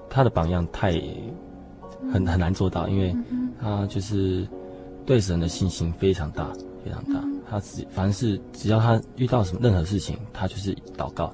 [0.10, 0.94] 他的榜样太
[2.12, 3.16] 很很难做到，因为
[3.62, 4.48] 他就是
[5.06, 6.52] 对神的信心非常大，
[6.84, 7.22] 非常大。
[7.48, 11.32] 他只凡是只要他遇到什么任何事情，他就是祷告。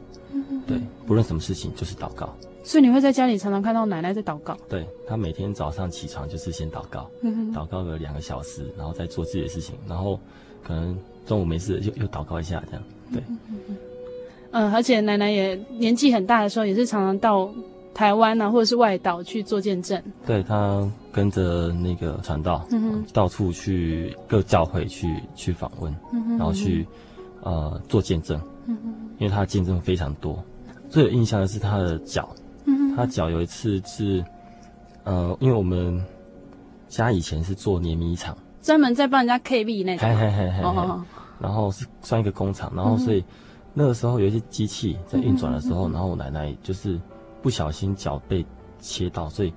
[0.68, 4.58] 对，不论什么事情就是祷告，所以你会在家里常常看到奶奶在祷告。
[4.70, 10.20] 对，她每天早上起床就是先祷告，嗯、祷告个两个小时，然后再做自己的事情，然后
[10.64, 12.84] 可能中午没事又又祷告一下这样。
[13.12, 13.24] 对，
[14.52, 17.50] 嗯，而且奶奶也年纪很大的时候，也是常常到
[17.94, 20.02] 台湾啊或者是外岛去做见证。
[20.26, 26.86] 对，她跟着那个传道，嗯，到处去各教会去去访问，嗯，然后去
[27.44, 28.78] 呃做见证，嗯，
[29.20, 30.42] 因为她的见证非常多。
[30.90, 32.30] 最有印象的是她的脚，
[32.66, 34.24] 嗯，他脚有一次是，
[35.04, 36.04] 呃，因为我们
[36.88, 41.04] 家以前是做碾米厂，专门在帮人家 KB 那种，嘿嘿嘿嘿，哦，
[41.40, 43.24] 然后是算一个工厂，然后所以
[43.74, 47.00] 那个时候有一些机器在运转的时候，然后我奶奶就是
[47.42, 48.46] 不小心脚被
[48.80, 49.54] 切到，所以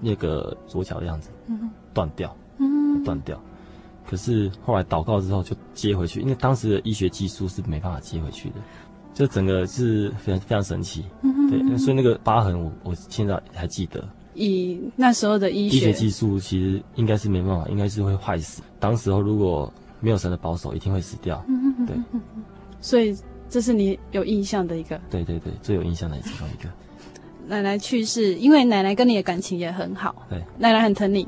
[0.00, 1.30] 那个左脚的样子
[1.92, 3.40] 断掉，嗯，断掉，
[4.04, 8.56] 可是后来祷告之后就接回去，因为当时的医学技术是没办法接回去的。
[9.14, 14.04] 就整个是非常非常神奇，嗯、对，所以那个疤痕我我现在还记得。
[14.34, 18.60] 以那时候的医学医学技术，其实应该是没办法，应该是会坏死。
[18.80, 21.40] 当时候如果没有神的保守，一定会死掉。
[21.46, 21.96] 嗯、对，
[22.80, 23.16] 所以
[23.48, 25.00] 这是你有印象的一个。
[25.08, 26.68] 对对对，最有印象的其中一个。
[27.46, 30.26] 奶奶去世，因为奶奶跟你的感情也很好。
[30.28, 31.24] 对，奶奶很疼你。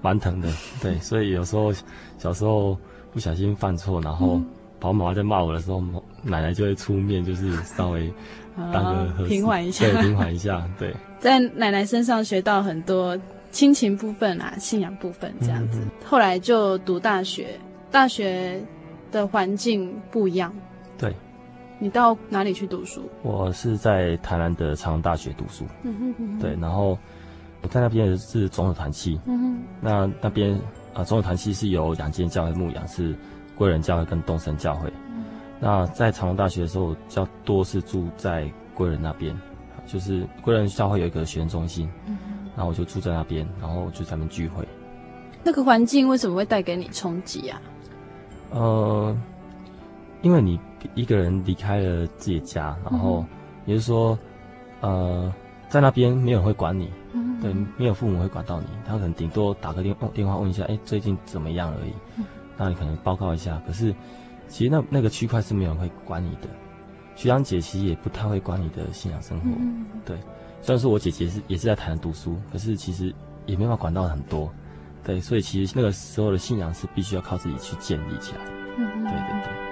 [0.00, 0.48] 蛮疼的，
[0.80, 1.72] 对，所以有时候
[2.16, 2.78] 小时候
[3.12, 4.36] 不小心犯错，然后。
[4.36, 4.46] 嗯
[4.80, 5.82] 爸爸妈妈在骂我的时候，
[6.22, 8.12] 奶奶就会出面，就是稍微
[8.72, 10.94] 当个平缓一下，对，平缓一下，对。
[11.18, 13.18] 在奶奶身上学到很多
[13.50, 15.80] 亲情部分啊，信仰部分这样子。
[15.80, 17.58] 嗯、后来就读大学，
[17.90, 18.62] 大学
[19.10, 20.52] 的环境不一样。
[20.96, 21.12] 对。
[21.80, 23.02] 你到哪里去读书？
[23.22, 25.64] 我是在台南的长荣大学读书。
[25.82, 26.38] 嗯哼嗯哼。
[26.38, 26.96] 对，然后
[27.62, 29.20] 我在那边是总有团契。
[29.26, 29.58] 嗯哼。
[29.80, 30.56] 那那边
[30.94, 33.12] 啊，总有团契是由两间教会牧养是。
[33.58, 35.24] 归仁教会跟东升教会，嗯、
[35.58, 39.36] 那在长隆大学的时候，较多是住在贵人那边，
[39.84, 42.16] 就是贵人教会有一个学生中心，嗯、
[42.56, 44.64] 然后我就住在那边，然后就在那边聚会。
[45.42, 47.60] 那个环境为什么会带给你冲击啊？
[48.50, 49.16] 呃，
[50.22, 50.58] 因为你
[50.94, 53.24] 一个人离开了自己的家，然后
[53.66, 54.16] 也就是说，
[54.80, 55.34] 呃，
[55.68, 61.92] 在那边没有人会管你，嗯、对，没有父母会管到你，他可能顶多打个电电话问一下，哎，最近怎么样而已。
[62.58, 63.94] 嗯那你可能报告一下，可是
[64.48, 66.48] 其实那那个区块是没有人会管你的，
[67.14, 69.46] 学长姐其实也不太会管你的信仰生活。
[69.58, 70.16] 嗯、对，
[70.60, 73.14] 虽然说我姐姐是也是在台南读书，可是其实
[73.46, 74.52] 也没办法管到很多。
[75.04, 78.40] 对，所以其实那个时候的信仰是必须要靠自己去建立起来。
[78.76, 79.67] 嗯，对对对。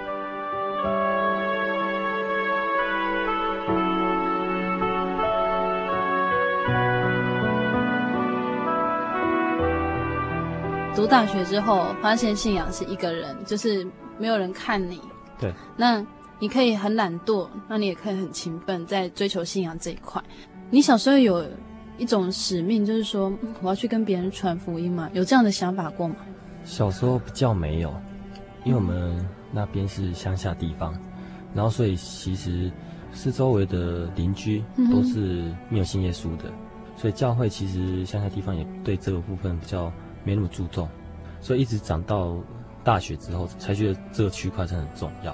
[10.97, 13.85] 读大学之后，发现信仰是一个人，就是
[14.17, 14.99] 没有人看你。
[15.39, 15.53] 对。
[15.75, 16.03] 那
[16.39, 20.19] 你可以很懒惰，那你也可以很勤奋，在追求信仰这一块。
[20.71, 21.45] 你小时候有
[21.99, 23.31] 一种使命，就是说
[23.61, 25.07] 我要去跟别人传福音嘛？
[25.13, 26.15] 有这样的想法过吗？
[26.63, 27.93] 小时候比较没有，
[28.63, 30.99] 因为我们那边是乡下地方，
[31.53, 32.71] 然后所以其实
[33.13, 36.53] 是周围的邻居都是没有信耶稣的，嗯、
[36.97, 39.93] 所以教会其实乡下地方也对这个部分比较。
[40.27, 40.89] 没那么注重，
[41.39, 42.35] 所以一直长到
[42.83, 45.33] 大学之后，才觉得这个区块真的很重要。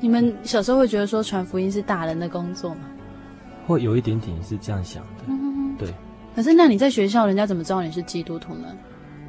[0.00, 2.80] 你们小时候会觉得说传福音是大人的工作吗？
[3.66, 5.92] 会有一点点是这样想的，嗯、对。
[6.34, 8.68] 可是那你在学校，人家怎么知道你是基督徒呢？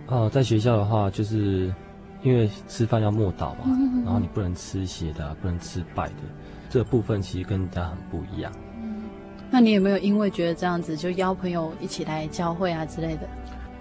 [0.07, 1.73] 哦、呃，在学校的话，就是
[2.23, 6.15] 因为吃饭要默祷嘛，嗯、然后你不能吃血的、啊，不能吃白的，
[6.69, 8.49] 这个部分其实跟人家很不一样。
[9.49, 13.21] 那你有没有因为觉得这样子就邀朋友一起来教会啊之类的？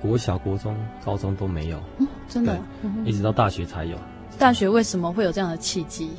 [0.00, 2.58] 国小、国中、高中都没有，嗯、真的，
[3.04, 3.96] 一直到大学才有。
[4.38, 6.10] 大学为什么会有这样的契机？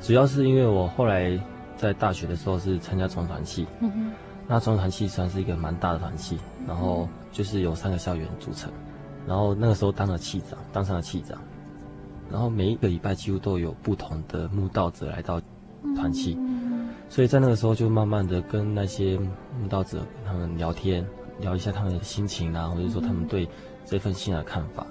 [0.00, 1.38] 主要是因为我后来
[1.76, 4.12] 在大学的时候是参加中团系，嗯哼，
[4.48, 8.70] 那中团系算是一个蛮大的团系，然后就是有三个校园组成，
[9.26, 11.38] 然后那个时候当了系长，当上了系长，
[12.30, 15.40] 然后每一个礼拜几乎都有不同的慕道者来到
[15.94, 16.36] 团契。
[16.38, 16.60] 嗯
[17.08, 19.18] 所以在那个时候，就慢慢的跟那些
[19.60, 21.06] 慕道者跟他们聊天，
[21.42, 23.46] 聊一下他们的心情啊，或者说他们对
[23.84, 24.86] 这份信仰的看法。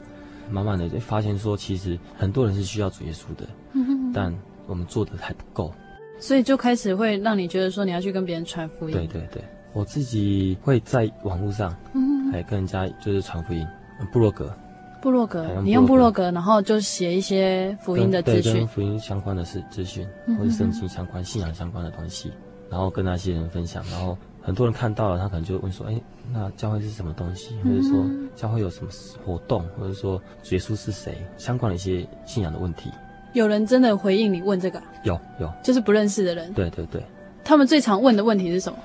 [0.52, 4.38] 慢慢的就发现说，其实很多人是需要主耶稣的，嗯但
[4.68, 5.74] 我们做的还不够。
[6.20, 8.94] 所以就开始会让你觉得说，你要去跟别人传福音。
[8.94, 9.42] 对对对，
[9.72, 13.66] 我自己会在网络上，嗯还跟人家就是传福音，
[14.12, 14.54] 部落格。
[15.02, 22.32] 部落格，你用部落格，然后就写一些福音的资讯，跟福音相关的事资讯，或者圣经相关、信仰相关的东西，
[22.70, 26.02] 然后跟那些人分享，然后很多人看到了，他可能就问说：“哎，
[26.34, 27.56] 那教会是什么东西？
[27.64, 28.92] 或者说教会有什么
[29.26, 29.64] 活动？
[29.80, 31.16] 或者说耶稣是谁？
[31.38, 32.90] 相关的一些信仰的问题。”
[33.34, 34.82] 有人真的回应你问这个？
[35.04, 36.52] 有有，就是不认识的人。
[36.54, 37.02] 对对对，
[37.44, 38.78] 他们最常问的问题是什么？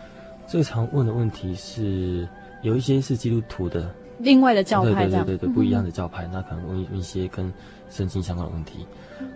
[0.46, 2.28] 最常问的问题是
[2.62, 3.90] 有一些是基督徒的。
[4.18, 7.52] 另外的教派，对对对对，不一样的教派，嗯、那可能问一些跟
[7.90, 8.86] 圣经相关的问题。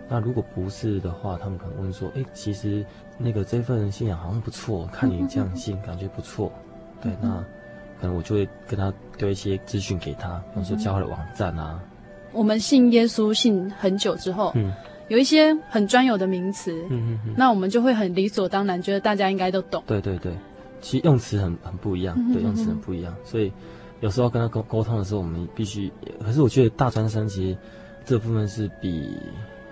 [0.07, 2.85] 那如果不是的话，他们可能问说：“哎，其实
[3.23, 6.51] 那个这份信仰好像不错，看你这样信，感觉不错。
[6.55, 7.35] 嗯哼”对，那
[7.99, 11.79] 可能我就会跟他丢一些资讯给他，比如说教会的网站啊。
[12.31, 14.73] 我们信耶稣信很久之后，嗯，
[15.07, 19.83] 有一些很专有的名词，嗯嗯，那我们就会很理所当然觉得大家应该都懂。
[19.85, 20.33] 对对对，
[20.79, 23.51] 其实用词很很不一样，对，用词很不一样，所以。
[23.99, 25.93] 有时候跟他沟沟通的时候，我们必须。
[26.25, 27.57] 可是我觉得大专生其实
[28.03, 29.15] 这部分是比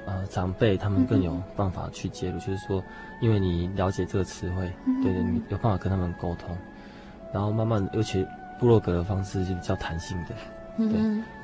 [0.09, 2.83] 呃长辈他们更有办法去介入，嗯、就是说，
[3.21, 6.57] 因为你了解这个词汇，嗯、对对，你有办法跟他们沟通，
[7.31, 8.25] 然后慢慢，尤其
[8.59, 10.35] 部落格的方式就比较弹性的，
[10.77, 10.99] 对。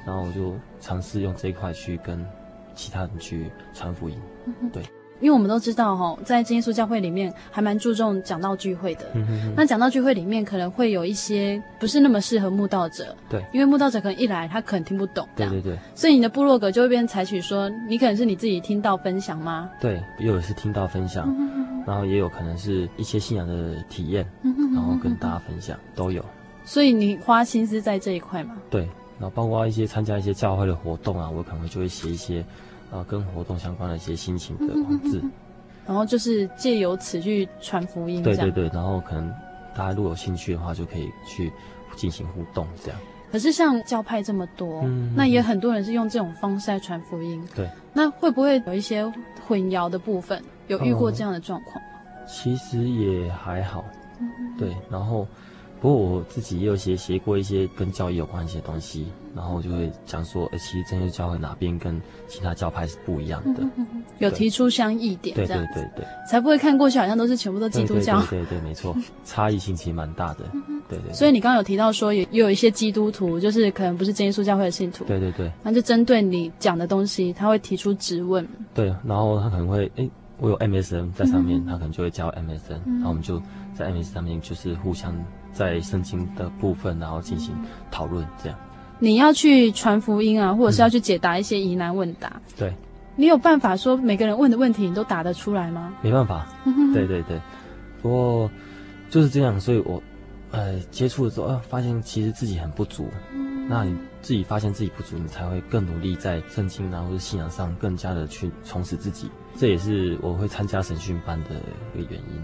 [0.06, 2.26] 然后我就尝试用这一块去跟
[2.74, 4.84] 其他人去传福音，嗯、对。
[5.22, 9.06] 因为我们都知道哈，在真耶稣教会里面还蛮注重讲道聚会的。
[9.14, 13.16] 嗯、哼哼那讲道聚会里面可能会有一些不是那么适合慕道者。
[13.30, 13.44] 对。
[13.54, 15.28] 因为慕道者可能一来他可能听不懂。
[15.36, 15.78] 对对对。
[15.96, 19.70] 所以你的部落格就会变成采取说，你可能是你自己听到分享吗？
[19.80, 26.24] 对，也有是听到分享，嗯、哼哼哼然后也有可能是一些信仰的体验，嗯、哼哼哼然后跟大家分享都有。
[26.66, 28.56] 所以你花心思在这一块嘛？
[28.70, 28.82] 对，
[29.20, 32.44] 然后包括一些参加一些教会的活动啊，我可能就会写一些
[32.92, 35.22] 啊、呃、跟活动相关的一些心情的文字。
[35.88, 38.68] 然后就是借由此去传福音，对对对。
[38.70, 39.32] 然后可能
[39.76, 41.52] 大家如果有兴趣的话，就可以去
[41.96, 43.00] 进行互动这样。
[43.32, 47.44] 可是像教派这么多，嗯、那也很多人是用这种方式来传福音。
[47.56, 47.70] 对。
[47.94, 49.06] 那会不会有一些
[49.46, 50.42] 混淆的部分？
[50.68, 51.84] 有遇过这样的状况？
[51.86, 53.86] 嗯、其实也还好。
[54.20, 54.28] 嗯、
[54.58, 54.76] 对。
[54.90, 55.28] 然后，
[55.82, 59.06] 不过我自己也有写写过一些跟教育有关一些东西。
[59.36, 63.64] 然后就会讲说，呃，其实真耶稣教会哪边跟其他教派是不一样的，
[64.20, 70.46] 有提出相异点，对对对对，才不会看过去好像都是全部都基督教，对对没错， 差异性其实蛮大的，
[70.88, 71.14] 对，对对。
[71.14, 80.10] 所以你刚刚有提到说，也也有一些基督徒，就是可能不是真耶稣教会的信徒，对对对，那就针对你讲的东西，他会提出质问，对，然后他可能会，哎，
[80.40, 83.42] 我有 MSN 在上面，嗯、他可能就会加 MSN，、嗯、然后我们就
[83.74, 85.14] 在 MSN 上面就是互相
[85.52, 87.54] 在圣经的部分，然后进行
[87.92, 88.58] 讨论这样。
[89.00, 92.28] 你要去传福音啊，或者是要去解答一些疑难问答。
[92.36, 92.74] 嗯、对，
[93.16, 95.94] 你有办法说每个人问的问题你都答得出来吗？
[96.02, 96.48] 没办法。
[96.94, 97.40] 对对对，
[98.02, 98.52] 不过
[99.10, 100.02] 就是这样，所以我
[100.52, 103.10] 呃接触的时候，呃，发现其实自己很不足。
[103.34, 109.30] 嗯、那你自己发现自己不足，你才会更努力在圣经啊或者信仰上更加的去充实自己。
[109.58, 111.50] 这也是我会参加神训班的
[111.96, 112.42] 一个原因。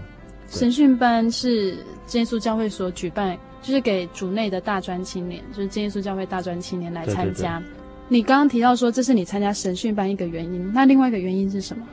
[0.58, 1.76] 神训班是
[2.06, 3.38] 真耶稣教会所举办。
[3.62, 7.60] 就是给主内的大专青年，就是真耶稣教会大专青年来参加。
[7.60, 7.76] 对对对，
[8.08, 11.86] 你刚刚提到说，这是你参加神训班一个原因，那另外一个原因是什么？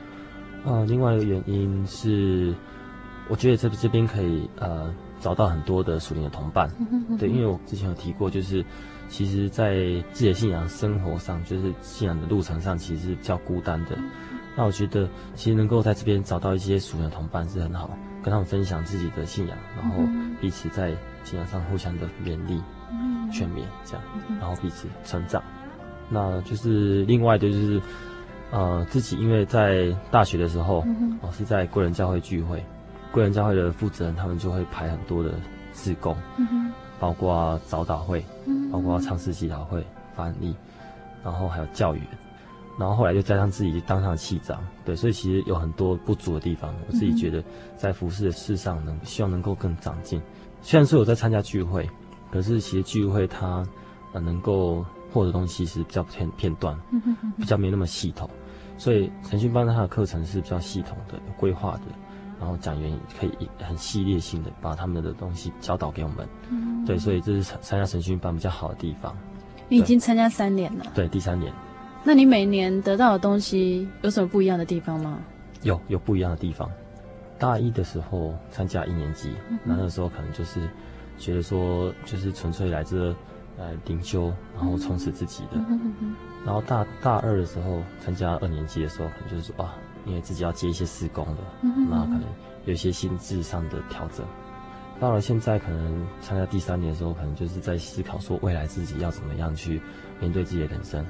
[0.64, 2.52] 呃，另外一个原因是，
[3.28, 6.68] 我觉得这这边可以呃找到很多的属灵的同伴。
[7.20, 8.64] 对，因为我之前有提过，就是
[9.08, 9.76] 其实，在
[10.10, 13.96] 自己的信仰生活上，就是信仰的路程上，其实是比较孤单的。
[14.56, 20.02] 那我觉得，其实能够在这边找到一些属灵的同伴是很好，跟他们分享自己的信仰，然后
[20.40, 20.94] 彼此在。
[21.22, 22.62] 信仰上互相的勉励、
[23.30, 24.02] 劝勉，这样，
[24.40, 25.40] 然后彼此成长。
[26.08, 27.80] 那就是另外的，就是
[28.50, 30.82] 呃，自己因为在大学的时候，
[31.20, 32.64] 哦，是在贵人教会聚会，
[33.12, 35.34] 贵人教会的负责人他们就会排很多的
[35.74, 36.16] 事工，
[36.98, 38.24] 包括早祷会，
[38.72, 40.56] 包括唱诗祈祷会、翻译，
[41.22, 42.00] 然后还有教育。
[42.80, 46.74] 然后后来就加上自己当上器长，对，所以其实有很多不足的地方。
[46.88, 47.44] 我自己觉得
[47.76, 50.18] 在服饰的事上能希望能够更长进。
[50.62, 51.86] 虽然说有在参加聚会，
[52.32, 53.62] 可是其实聚会它
[54.14, 56.74] 呃能够获得东西是比较片片段，
[57.36, 58.30] 比较没那么系统。
[58.78, 61.82] 所以腾讯班它的课程是比较系统的、有规划的，
[62.40, 66.26] 然后讲员可以很系列性的把他们的东西教导给我们。
[66.86, 69.14] 对，所以这是参加腾讯班比较好的地方。
[69.68, 71.52] 你已经参加三年了，对，第三年。
[72.02, 75.18] 那你每年得到的东西有什么不一样的地方吗？
[75.62, 76.70] 有，有不一样的地方。
[77.38, 79.30] 大一的时候参加一年级，
[79.64, 80.60] 那、嗯、那时候可能就是
[81.18, 83.14] 觉得说，就是纯粹来这
[83.58, 85.52] 呃灵修，然后充实自己的。
[85.68, 89.74] 嗯、然后大大二的时候参加二年级的时候，可能就是说啊，
[90.04, 92.24] 因为自己要接一些施工的，嗯、那可能
[92.64, 94.24] 有一些心智上的调整。
[94.98, 99.80] 到了现在，可能参加第三年的时候，可能就是在思考说，未来自己要怎么样去
[100.20, 101.04] 面对自己的人生。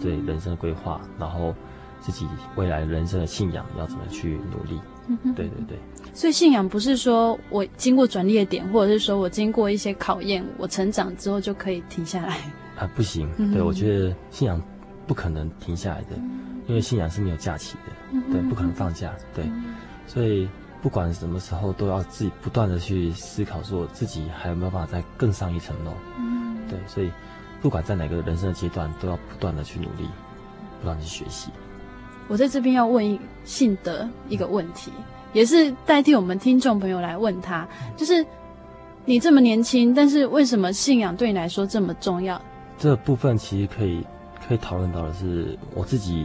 [0.00, 1.54] 对人生的规划，然后
[2.00, 4.80] 自己未来人生的信仰要怎么去努力？
[5.08, 5.78] 嗯哼，对对对。
[6.12, 12.38] 所以信仰不是说我经过转捩点，或者是说我经过一些考验，我成长之后就可以停下来
[12.76, 12.90] 啊？
[12.94, 13.28] 不行。
[13.36, 14.60] 嗯、对，我觉得信仰
[15.06, 19.12] 不可能停下来的，嗯、因为信仰是没有假期的，嗯、对，不可能放假。
[19.34, 19.74] 对，嗯、
[20.06, 20.48] 所以
[20.82, 25.92] 不管什么时候都要自己不断的去思考，说自己还有没有办法再更上一层楼。
[26.18, 27.10] 嗯，对，所以。
[27.66, 30.08] 不管在哪个人生的阶段，都要不断的去努力，
[30.78, 31.50] 不断的去学习。
[32.28, 35.02] 我在这边要问信德一个问题，嗯、
[35.32, 38.24] 也是代替我们听众朋友来问他，就是
[39.04, 42.40] 你这么年轻，但是为什么信仰对你来说这么重要？
[42.78, 44.06] 这部分其实可以
[44.46, 46.24] 可以讨论到的是我自己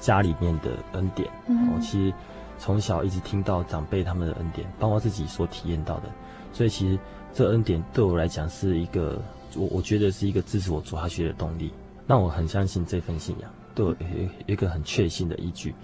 [0.00, 1.30] 家里面的恩典。
[1.46, 2.12] 嗯，我其实
[2.58, 6.10] 从小一直听到长辈他们的恩典，包括自己所体验到的，
[6.52, 6.98] 所以其实
[7.32, 9.22] 这恩典对我来讲是一个。
[9.56, 11.70] 我我觉得是一个支持我走下去的动力，
[12.06, 15.74] 让我很相信这份信仰，对我有一个很确信的依据，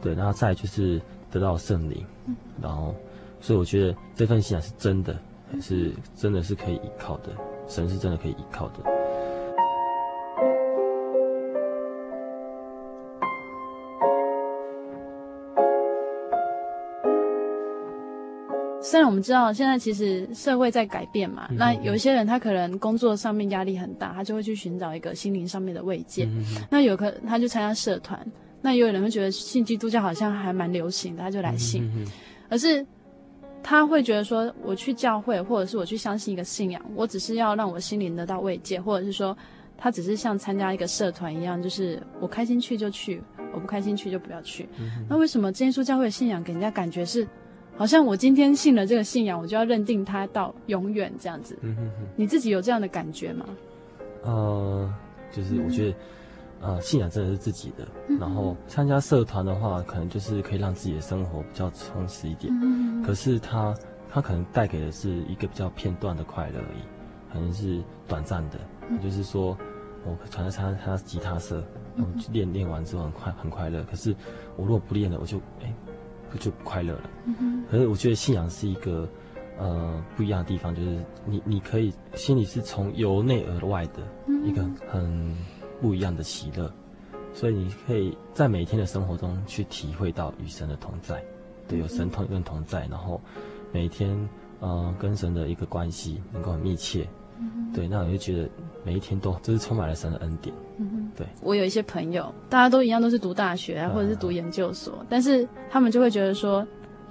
[0.00, 1.00] 对，然后再就是
[1.30, 2.04] 得到圣灵，
[2.60, 2.94] 然后，
[3.40, 5.18] 所以我觉得这份信仰是真的，
[5.60, 7.30] 是真的是可以依靠的，
[7.68, 9.01] 神是真的可以依靠的。
[18.92, 26.26] 虽然我们知道现在其实社会在改变嘛，嗯、那有一些人他可能工作上面压力很大，他就会去寻找一个心灵上面的慰藉。
[26.26, 28.22] 嗯、那有可他就参加社团，
[28.60, 31.90] 那也有人会觉得信基督教好像还蛮流行的，他就来信。
[31.96, 32.06] 嗯、
[32.50, 32.86] 而是
[33.62, 39.34] 他会觉得说，我去教会或者是我去相信一个信仰，我只是要让我心灵得到慰藉，或者是说
[39.78, 43.22] 他只是像参加一个社团一样，就是我开心去就去，
[43.54, 44.68] 我不开心去就不要去。
[44.78, 47.26] 嗯、那为什么真耶稣教会的信仰给人家感觉是？
[47.76, 51.56] 好像我今天信了这个信仰，我就要认定他到永远这样子。
[51.62, 52.06] 嗯哼哼。
[52.14, 53.46] 你自己有这样的感觉吗？
[54.22, 54.94] 呃，
[55.32, 55.96] 就是我觉得，
[56.60, 57.88] 嗯、呃，信仰真的是自己的。
[58.08, 62.52] 嗯、然后参加社团的话，可能就是可以让自己的生活比较充实一点。
[62.62, 63.02] 嗯。
[63.02, 63.74] 可是他
[64.08, 68.60] 他可能带给的是一个比较片段的快乐而已，可能是短暂的。
[68.90, 69.56] 嗯、就是说，
[70.04, 71.64] 我传在参加吉他社，
[71.96, 73.82] 我练练完之后很快很快乐。
[73.90, 74.14] 可是
[74.56, 75.74] 我如果不练了，我就哎。
[76.38, 77.10] 就不快乐了。
[77.70, 79.08] 可是我觉得信仰是一个，
[79.58, 84.02] 呃，不一样的地方，就是你你可以心里是从由内而外的
[84.44, 85.36] 一个很
[85.80, 86.72] 不一样的喜乐，
[87.32, 91.22] 所以你可以在每天的生活中去体会到与神的同在，
[91.68, 93.20] 对，有神同跟同在，然后
[93.72, 94.16] 每天
[94.60, 97.08] 呃跟神的一个关系能够很密切。
[97.74, 98.48] 对，那我就觉得
[98.84, 100.54] 每一天都就是充满了神的恩典。
[100.78, 106.66] 嗯哼，对，我有一些朋友，大家都一样，都是读大学啊，或者是读研究所，啊、但是他们就会觉得说，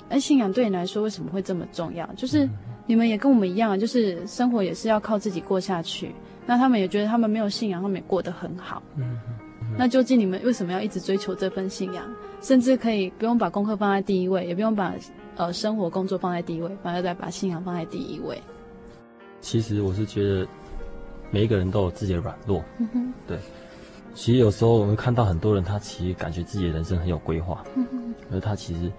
[0.10, 2.08] 哎，信仰对你来说为什么会这么重要？
[2.14, 2.48] 就是
[2.86, 6.14] 你们也跟我们一样，就是生活也是要靠自己过下去。
[6.46, 8.82] 那他们也觉得他们没有信仰，他们也过得很好。
[8.98, 9.18] 嗯，
[9.78, 12.04] 那究竟你们为什么要一直追求这份信仰？
[12.42, 14.94] 甚至可以不用把功课放在第一位，也不用把
[15.38, 18.42] 呃生活工作放在第一位，反而再把信仰放在第一位。
[19.42, 20.48] 其实我是觉得，
[21.32, 23.14] 每一个人都有自己的软弱，嗯、哼。
[23.28, 23.38] 对。
[24.14, 28.92] 其实有时候我们看到很多人，他其实感觉自己的人生很有规划，嗯、哼而他其实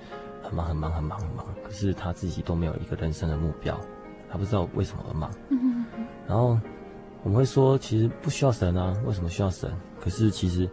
[0.42, 3.78] 很忙很忙很忙很忙，可是他自己都没有一个人生的目标，
[4.30, 5.30] 他不知道为什么而忙。
[5.50, 6.04] 嗯、哼。
[6.26, 6.58] 然后
[7.22, 9.70] 我们会说，其实不需要神啊，为什么需要神？
[10.00, 10.66] 可是其实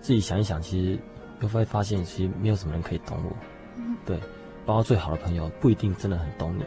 [0.00, 0.98] 自己想一想，其实
[1.40, 3.36] 又会发现，其实没有什么人可以懂我，
[3.76, 4.18] 嗯、对，
[4.64, 6.64] 包括最好的朋友不一定真的很懂你。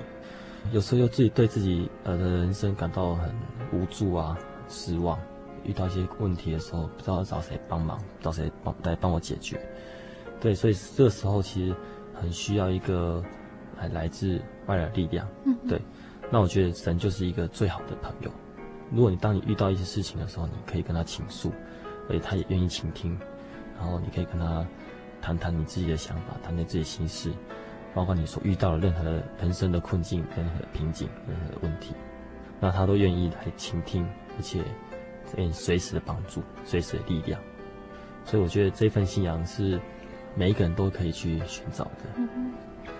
[0.72, 3.34] 有时候又自己对自己呃的人生感到很
[3.72, 4.38] 无助啊、
[4.68, 5.18] 失望，
[5.64, 9.60] 遇到一些问题的时候，不知道找谁帮忙，找谁帮来帮我解决。
[10.42, 11.76] 对，所以这个时候其实
[12.14, 13.24] 很需要一个
[13.78, 15.28] 来来自外来的力量。
[15.46, 15.82] 嗯，对。
[16.32, 18.32] 那我觉得神就是一个最好的朋友。
[18.92, 21.52] 如果你当你遇到一些事情的时候，你可以跟他倾诉，
[22.10, 23.18] 而且他也愿意倾听。
[23.78, 24.66] 然后你可以跟他
[25.22, 27.32] 谈谈你自己的想法，谈谈自己心事，
[27.96, 31.96] 包括你所遇到的任何的人生的困境、任何的瓶颈、任何的问题，
[32.60, 34.06] 那他都愿意来倾听，
[34.38, 34.62] 而且
[35.38, 37.40] 愿意随时的帮助、随时的力量。
[38.26, 39.80] 所以我觉得这份信仰是
[40.36, 42.02] 每一个人都可以去寻找的。
[42.18, 42.54] 嗯，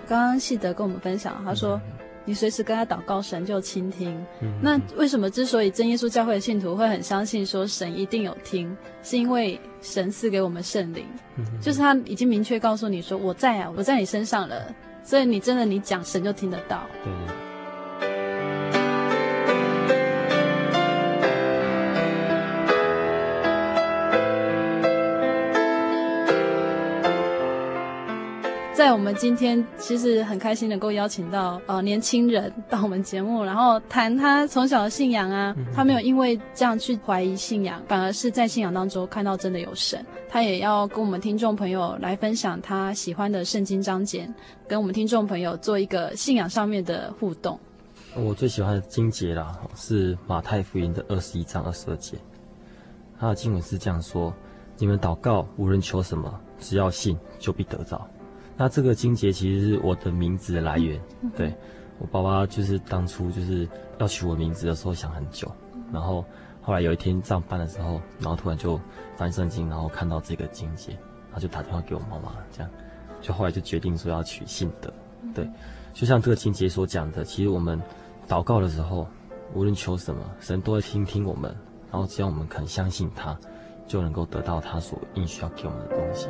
[0.08, 1.76] 刚刚细德跟我们分享，他说。
[1.76, 1.92] 嗯
[2.28, 4.12] 你随时跟他祷告，神就倾听。
[4.40, 14.74] 嗯、那为什么之所以真耶稣教会的信徒会很相信说神一定有听，是因为神赐给我们圣灵，嗯、就是他已经明确告诉你说我在啊，我在你身上了，
[15.06, 16.84] 所以你真的你讲神就听得到。
[17.04, 17.45] 对。
[28.76, 40.04] 在我们今天其实很开心能够邀请到呃年轻人到我们节目，然后谈他从小的信仰啊，他没有因为这样去怀疑信仰，反而是在信仰当中看到真的有神。
[40.28, 44.28] 他也要跟我们听众朋友来分享他喜欢的圣经章节，
[44.68, 47.58] 跟我们听众朋友做一个信仰上面的互动。
[48.14, 52.18] 我最喜欢的经节啦，是马太福音的二十一章二十二节，
[53.18, 54.34] 他的经文是这样说：
[54.76, 58.06] 你们祷告无论求什么，只要信，就必得着。
[58.56, 61.00] 那这个金节其实是我的名字的来源，
[61.36, 61.54] 对，
[61.98, 65.50] 我爸爸就是当初就是要取我名字的时候想很久，
[65.92, 66.24] 然后
[66.62, 68.80] 后来有一天上班的时候，然后突然就
[69.14, 72.70] 翻圣经，然后看到这个金节，然后就打电话给我妈妈，这样，
[73.20, 74.90] 就后来就决定说要取信德，
[75.34, 75.46] 对，
[75.92, 77.78] 就像这个金节所讲的，其实我们
[78.26, 79.06] 祷告的时候，
[79.52, 81.54] 无论求什么，神都会听听我们，
[81.92, 83.38] 然后只要我们肯相信他，
[83.86, 86.28] 就能够得到他所应需要给我们的东西。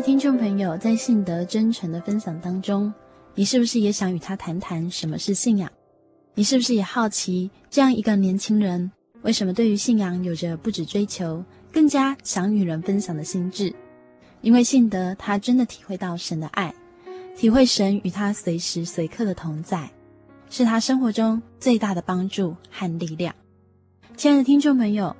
[0.00, 2.92] 听众朋友，在信德真诚的分享当中，
[3.34, 5.70] 你是不是也想与他谈谈什么是信仰？
[6.34, 8.90] 你是不是也好奇这样一个年轻人，
[9.22, 13.74] 为什么对于信仰有着不止追求，更加想与人分享的心智？
[14.40, 16.74] 因为信德，他真的体会到神的爱，
[17.36, 19.90] 体会神与他随时随刻的同在，
[20.48, 23.34] 是他生活中最大的帮助和力量。
[24.16, 25.14] 亲爱的听众朋友，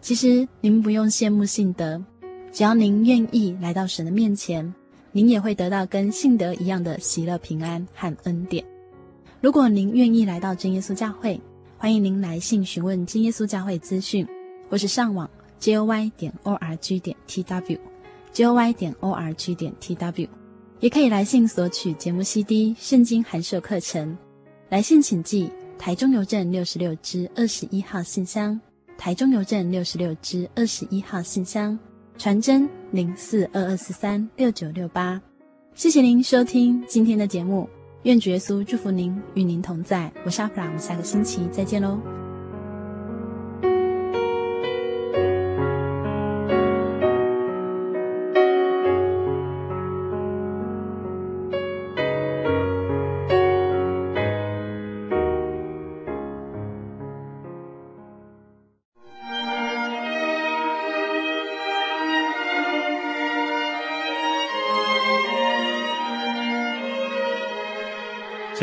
[0.00, 2.02] 其实您不用羡慕信德。
[2.54, 4.72] 只要您愿意来到神的面前，
[5.10, 8.64] 您也会得到跟信德一样的喜乐、平安和恩典。
[9.40, 11.40] 如果您愿意来到真耶稣教会，
[11.76, 14.24] 欢迎您来信询问真耶稣教会资讯，
[14.70, 15.28] 或是上网
[15.60, 20.28] joy 点 org 点 tw，joy 点 org 点 tw，
[20.78, 24.16] 也可以来信索取节目 CD、圣经函授课程。
[24.68, 28.60] 来信请寄台中邮政六十六支二十一号信箱，
[28.96, 31.76] 台中邮政六十六支二十一号信箱。
[32.16, 35.20] 传真零四二二四三六九六八，
[35.74, 37.68] 谢谢您收听今天的节目，
[38.04, 40.10] 愿主耶稣祝福您，与您同在。
[40.24, 42.23] 我是阿弗拉，我们下个星期再见喽。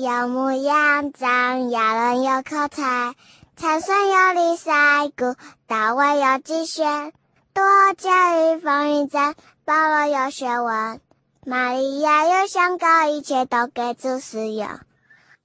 [0.00, 3.14] 有模样长，亚人有口才，
[3.54, 5.36] 参孙有利赛谷，
[5.66, 7.12] 大卫有击拳，
[7.52, 7.62] 多
[7.98, 9.34] 加与风云战，
[9.66, 11.00] 保罗有学问，
[11.44, 14.66] 玛利亚有香膏，一切都给主使用。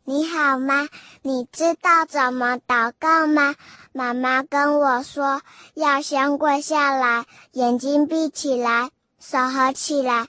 [0.06, 0.88] 你好吗？
[1.22, 3.56] 你知道怎么祷告吗？
[3.92, 5.42] 妈妈跟我说，
[5.74, 8.90] 要先跪下来，眼睛闭起来，
[9.20, 10.28] 手合起来，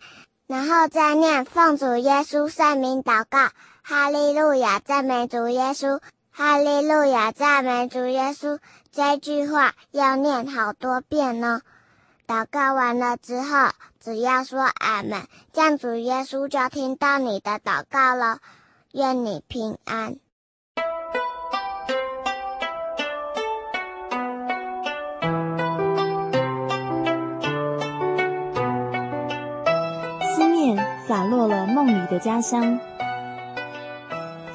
[0.48, 3.50] 然后再念奉主耶稣圣名祷告。
[3.88, 6.00] 哈利路亚，赞美主耶稣！
[6.32, 8.58] 哈利路亚，赞美主耶稣！
[8.90, 11.60] 这句话要念好多遍呢。
[12.26, 13.70] 祷告完了之后，
[14.00, 15.22] 只要说阿门，
[15.52, 18.40] 这样主耶稣就听到你的祷告了。
[18.90, 20.16] 愿你平安。
[30.34, 30.76] 思念
[31.06, 32.80] 洒落了梦里的家乡。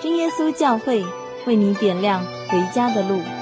[0.00, 1.04] 真耶稣教会
[1.46, 3.37] 为你点亮回家的路。